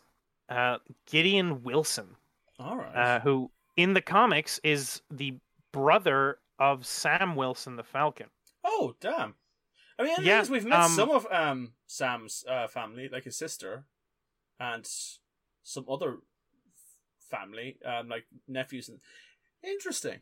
[0.49, 2.15] uh, Gideon Wilson,
[2.59, 2.95] All right.
[2.95, 5.35] uh, who in the comics is the
[5.71, 8.27] brother of Sam Wilson, the Falcon.
[8.63, 9.35] oh, damn.
[9.97, 13.37] I mean, yeah, yeah, we've met um, some of um Sam's uh, family, like his
[13.37, 13.85] sister,
[14.59, 14.87] and
[15.63, 16.17] some other
[17.29, 18.89] family, um, like nephews.
[18.89, 18.99] And
[19.63, 20.21] interesting.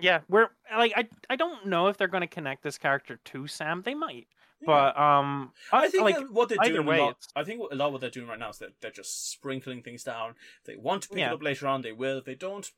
[0.00, 3.46] Yeah, we're like I I don't know if they're going to connect this character to
[3.46, 3.82] Sam.
[3.82, 4.26] They might,
[4.60, 4.66] Yeah.
[4.66, 7.92] but um, I think like what they're doing way, lot, I think a lot of
[7.92, 10.30] what they're doing right now is that they're just sprinkling things down.
[10.60, 11.30] If they want to pick Yeah.
[11.30, 12.18] it up later on, they will.
[12.18, 12.70] If they don't,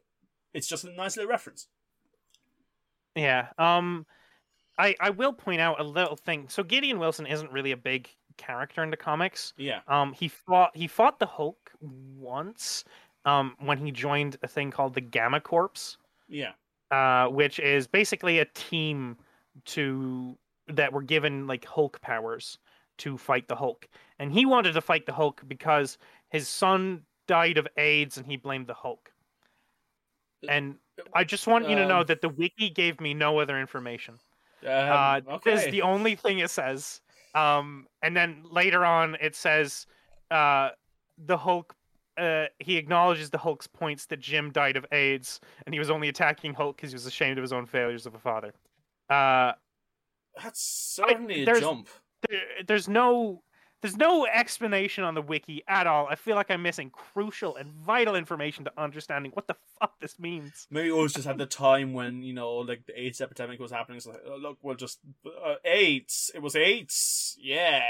[0.53, 1.69] it's just a nice little reference.
[3.15, 3.49] Yeah.
[3.59, 4.07] Um,
[4.77, 6.49] I I will point out a little thing.
[6.49, 9.53] So Gideon Wilson isn't really a big character in the comics.
[9.57, 9.81] Yeah.
[9.87, 12.85] Um, he fought he fought the Hulk once.
[13.27, 15.97] Um, when he joined a thing called the Gamma Corps,
[16.29, 16.53] Yeah.
[16.91, 19.17] Uh, which is basically a team
[19.67, 20.37] to
[20.69, 22.59] that were given like Hulk powers
[22.99, 25.99] to fight the Hulk, and he wanted to fight the Hulk because
[26.31, 29.11] his son died of AIDS and he blamed the Hulk.
[30.49, 30.77] And
[31.15, 34.15] I just want you to know Um, that the wiki gave me no other information.
[34.63, 35.55] Um, Uh, okay.
[35.55, 37.01] This is the only thing it says.
[37.35, 39.87] Um, and then later on, it says
[40.31, 40.71] uh,
[41.19, 41.75] the Hulk.
[42.17, 46.09] Uh, he acknowledges the Hulk's points that Jim died of AIDS, and he was only
[46.09, 48.53] attacking Hulk because he was ashamed of his own failures of a father.
[49.11, 49.53] Uh,
[50.43, 51.89] That's certainly a there's- jump.
[52.29, 53.43] there, there's no
[53.83, 56.07] there's no explanation on the wiki at all.
[56.09, 60.19] I feel like I'm missing crucial and vital information to understanding what the fuck this
[60.19, 60.67] means.
[60.71, 63.71] Maybe it was just at the time when you know, like the AIDS epidemic was
[63.73, 64.01] happening.
[64.01, 66.31] So like, oh, look, we'll just uh, AIDS.
[66.35, 67.37] It was AIDS.
[67.39, 67.83] Yeah.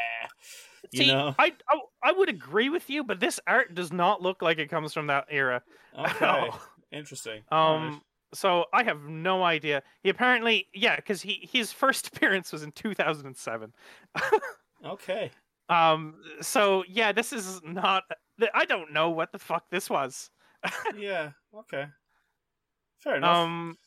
[0.92, 1.34] You See, know.
[1.38, 4.68] I, I I would agree with you, but this art does not look like it
[4.68, 5.62] comes from that era.
[5.96, 6.50] Okay.
[6.90, 7.42] Interesting.
[7.52, 9.82] Um, so I have no idea.
[10.02, 13.72] He apparently, yeah, because he his first appearance was in 2007.
[14.84, 15.30] Okay.
[15.70, 18.02] Um, so yeah, this is not.
[18.52, 20.30] I don't know what the fuck this was.
[20.94, 21.30] Yeah.
[21.54, 21.86] Okay.
[22.98, 23.36] Fair enough.
[23.36, 23.78] Um,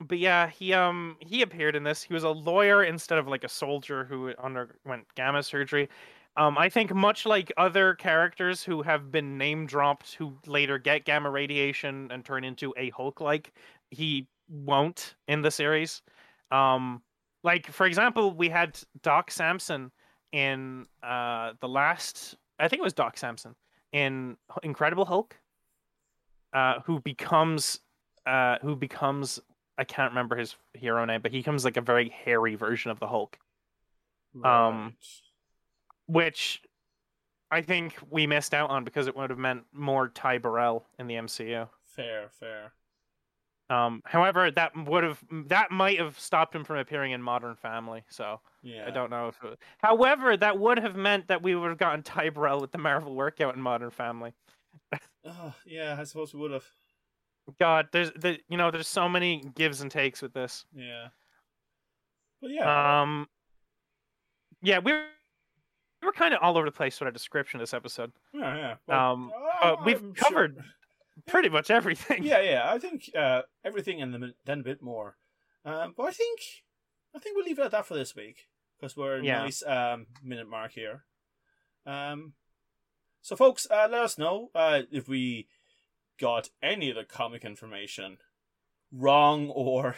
[0.00, 2.02] but yeah, he um he appeared in this.
[2.02, 5.88] He was a lawyer instead of like a soldier who underwent gamma surgery.
[6.36, 11.04] Um, I think much like other characters who have been name dropped, who later get
[11.04, 13.52] gamma radiation and turn into a Hulk-like,
[13.90, 16.02] he won't in the series.
[16.52, 17.02] Um,
[17.42, 19.90] like for example, we had Doc Samson
[20.32, 22.36] in uh the last.
[22.58, 23.54] I think it was Doc Samson
[23.92, 25.36] in Incredible Hulk,
[26.52, 27.80] uh, who becomes
[28.26, 29.40] uh, who becomes
[29.80, 33.00] I can't remember his hero name, but he comes like a very hairy version of
[33.00, 33.38] the Hulk,
[34.44, 34.94] um,
[36.06, 36.62] which
[37.50, 41.06] I think we missed out on because it would have meant more Ty Burrell in
[41.06, 41.66] the MCU.
[41.86, 42.28] Fair.
[42.38, 42.72] Fair.
[43.70, 48.02] Um, however, that would have that might have stopped him from appearing in Modern Family.
[48.10, 48.84] So Yeah.
[48.86, 49.42] I don't know if.
[49.42, 52.78] It, however, that would have meant that we would have gotten Ty Burrell with the
[52.78, 54.34] Marvel workout in Modern Family.
[55.24, 56.64] Oh, yeah, I suppose we would have.
[57.58, 60.64] God, there's the you know there's so many gives and takes with this.
[60.74, 61.08] Yeah.
[62.40, 63.00] But yeah.
[63.02, 63.28] Um,
[64.62, 65.04] yeah, we were,
[66.02, 68.12] we were kind of all over the place with our description of this episode.
[68.32, 68.74] yeah, yeah.
[68.86, 69.32] Well, um,
[69.62, 70.64] uh, but we've I'm sure- covered
[71.26, 72.22] Pretty much everything.
[72.24, 72.62] Yeah, yeah.
[72.72, 75.16] I think uh, everything and then then a bit more.
[75.66, 76.40] Um, but I think
[77.14, 78.46] I think we'll leave it at that for this week
[78.78, 79.42] because we're a Yeah.
[79.42, 81.04] nice um, minute mark here.
[81.84, 82.32] Um,
[83.20, 85.46] so, folks, uh, let us know uh, if we
[86.20, 88.18] got any of the comic information
[88.92, 89.96] wrong or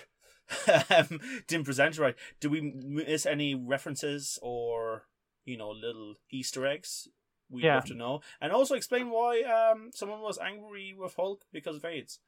[0.91, 2.15] um, didn't present it right.
[2.41, 5.05] Did we miss any references or
[5.45, 7.09] you know little Easter eggs?
[7.51, 7.75] We'd Yeah.
[7.77, 11.85] love to know, and also explain why um, someone was angry with Hulk because of
[11.85, 12.19] AIDS.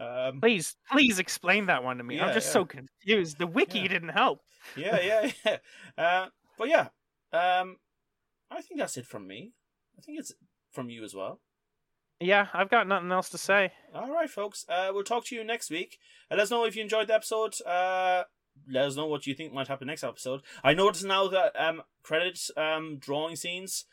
[0.00, 2.18] Um, Please, please explain that one to me.
[2.18, 2.52] I'm just yeah.
[2.52, 3.38] so confused.
[3.38, 3.88] The wiki Yeah.
[3.88, 4.40] didn't help.
[4.76, 5.56] yeah, yeah, yeah.
[5.96, 6.26] Uh,
[6.58, 6.88] but yeah,
[7.32, 7.76] um,
[8.50, 9.52] I think that's it from me.
[9.98, 10.32] I think it's
[10.72, 11.40] from you as well.
[12.22, 13.72] Yeah, I've got nothing else to say.
[13.94, 14.64] All right, folks.
[14.68, 15.98] Uh, we'll talk to you next week.
[16.30, 17.54] Uh, let us know if you enjoyed the episode.
[17.66, 18.24] Uh,
[18.70, 20.42] let us know what you think might happen next episode.
[20.62, 23.84] I notice now that um, credits um, drawing scenes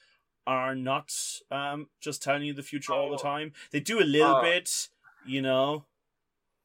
[0.46, 1.12] are not
[1.50, 3.18] um, just telling you the future all the Oh.
[3.18, 3.54] time.
[3.72, 4.42] They do a little Uh.
[4.42, 4.90] bit,
[5.26, 5.86] you know.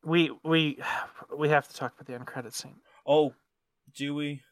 [0.05, 0.79] We we
[1.35, 2.77] we have to talk about the end credit scene.
[3.07, 3.33] Oh,
[3.95, 4.43] do we?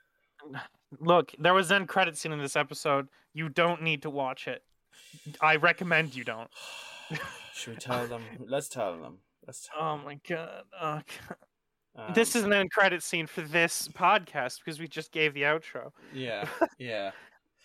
[0.99, 3.09] Look, there was an end credit scene in this episode.
[3.35, 4.63] You don't need to watch it.
[5.43, 6.49] I recommend you don't.
[7.55, 8.23] Should we tell them?
[8.39, 9.19] Let's tell them.
[9.47, 10.63] Let's tell Oh my god.
[10.81, 11.37] Oh, God.
[11.97, 12.15] them.
[12.15, 15.43] this Um, is an end credit scene for this podcast because we just gave the
[15.43, 15.91] outro.
[16.15, 16.47] Yeah,
[16.79, 17.11] yeah.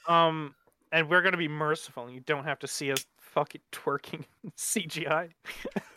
[0.07, 0.55] Um,
[0.91, 4.23] and we're gonna be merciful, and you don't have to see us fucking twerking
[4.57, 5.29] CGI.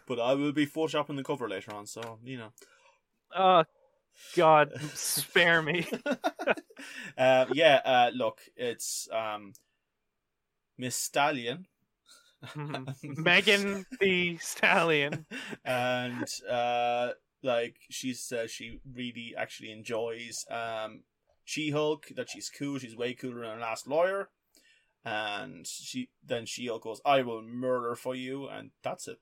[0.07, 2.53] But I will be photoshopping the cover later on, so you know.
[3.37, 3.65] Oh,
[4.37, 5.87] God, spare me.
[7.17, 9.53] uh, yeah, uh, look, it's um,
[10.77, 11.67] Miss Stallion.
[12.57, 13.19] Mhm.
[13.19, 15.27] Megan Thee Stallion.
[15.65, 17.11] and uh,
[17.43, 21.03] like she says, she really actually enjoys um,
[21.45, 22.07] She Hulk.
[22.17, 22.79] That she's cool.
[22.79, 24.31] She's way cooler than her last lawyer.
[25.05, 29.17] And she then She Hulk goes, "I will murder for you," and that's a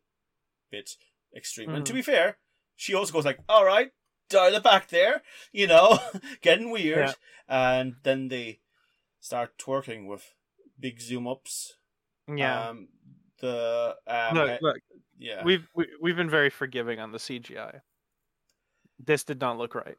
[0.70, 0.90] bit
[1.36, 1.70] extreme.
[1.70, 2.38] And to be fair,
[2.76, 3.90] she also goes like, "All right,
[4.28, 5.98] dial it back there," you know,
[6.40, 7.08] getting weird.
[7.08, 7.14] Yeah.
[7.48, 8.60] And then they
[9.20, 10.34] start twerking with
[10.78, 11.74] big zoom ups.
[12.26, 12.68] Yeah.
[12.70, 12.88] Um,
[13.40, 14.76] the um, look, he- look,
[15.18, 15.44] yeah.
[15.44, 17.80] we've we, we've been very forgiving on the CGI.
[18.98, 19.96] This did not look right.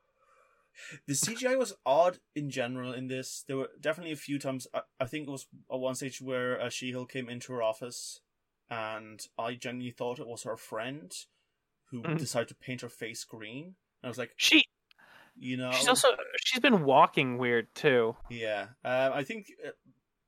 [1.08, 3.44] The CGI was odd in general in this.
[3.48, 4.68] There were definitely a few times.
[4.74, 8.22] I, I think it was at one stage where uh, She-Hulk came into her office,
[8.70, 11.12] and I genuinely thought it was her friend
[11.92, 12.18] who Mhm.
[12.18, 13.66] decided to paint her face green.
[14.02, 14.66] And I was like, She
[15.42, 16.10] you know, she's also
[16.44, 18.16] she's been walking weird too.
[18.30, 18.68] yeah.
[18.84, 19.72] Um, I think uh,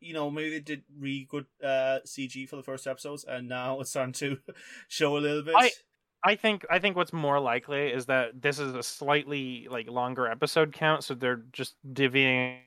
[0.02, 3.80] you know maybe they did really good uh, CG for the first episodes, and now
[3.80, 4.38] it's starting to
[4.90, 5.56] show a little bit.
[5.58, 5.72] I-
[6.24, 10.28] I think I think what's more likely is that this is a slightly like longer
[10.28, 12.60] episode count, so they're just divvying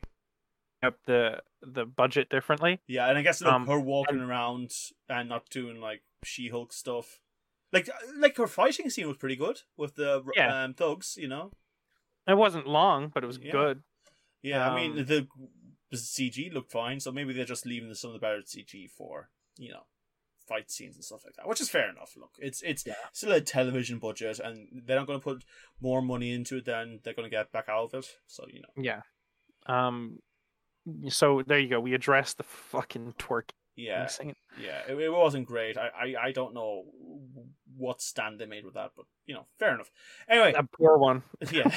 [0.82, 2.80] up the the budget differently.
[2.88, 4.72] Yeah, and I guess Um, her walking around
[5.08, 7.20] and not doing like She-Hulk stuff,
[7.72, 10.64] like like her fighting scene was pretty good with the Yeah.
[10.64, 11.16] um, thugs.
[11.16, 11.52] You know,
[12.26, 13.52] It wasn't long, but it was Yeah.
[13.52, 13.82] good.
[14.42, 14.68] yeah.
[14.68, 15.28] I mean Um, the,
[16.02, 19.30] the CG looked fine, so maybe they're just leaving some of the better CG for
[19.56, 19.84] you know
[20.48, 22.12] fight scenes and stuff like that, which is fair enough.
[22.16, 22.94] Look, it's it's Yeah.
[23.12, 25.44] still a television budget, and they're not going to put
[25.80, 28.06] more money into it than they're going to get back out of it.
[28.26, 29.02] So you know, Yeah.
[29.66, 30.18] Um.
[31.08, 31.80] So there you go.
[31.80, 33.50] We addressed the fucking twerk.
[33.76, 34.06] yeah,
[34.60, 34.82] yeah.
[34.86, 35.78] It, it wasn't great.
[35.78, 36.84] I, I I don't know
[37.76, 39.90] what stand they made with that, but you know, fair enough.
[40.28, 41.22] Anyway, A poor one.
[41.50, 41.70] yeah,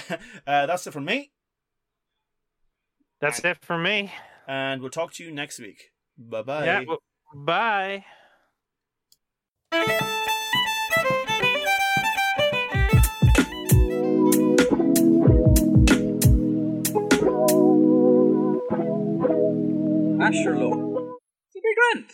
[0.46, 1.32] uh, that's it from me,
[3.20, 4.12] That's it for me.
[4.48, 5.92] and we'll talk to you next week.
[6.18, 6.66] Bye bye.
[6.66, 6.84] Yeah.
[6.88, 7.00] well,
[7.36, 8.06] bye.
[20.20, 21.18] Asherlo.
[21.48, 22.06] It's a big grand.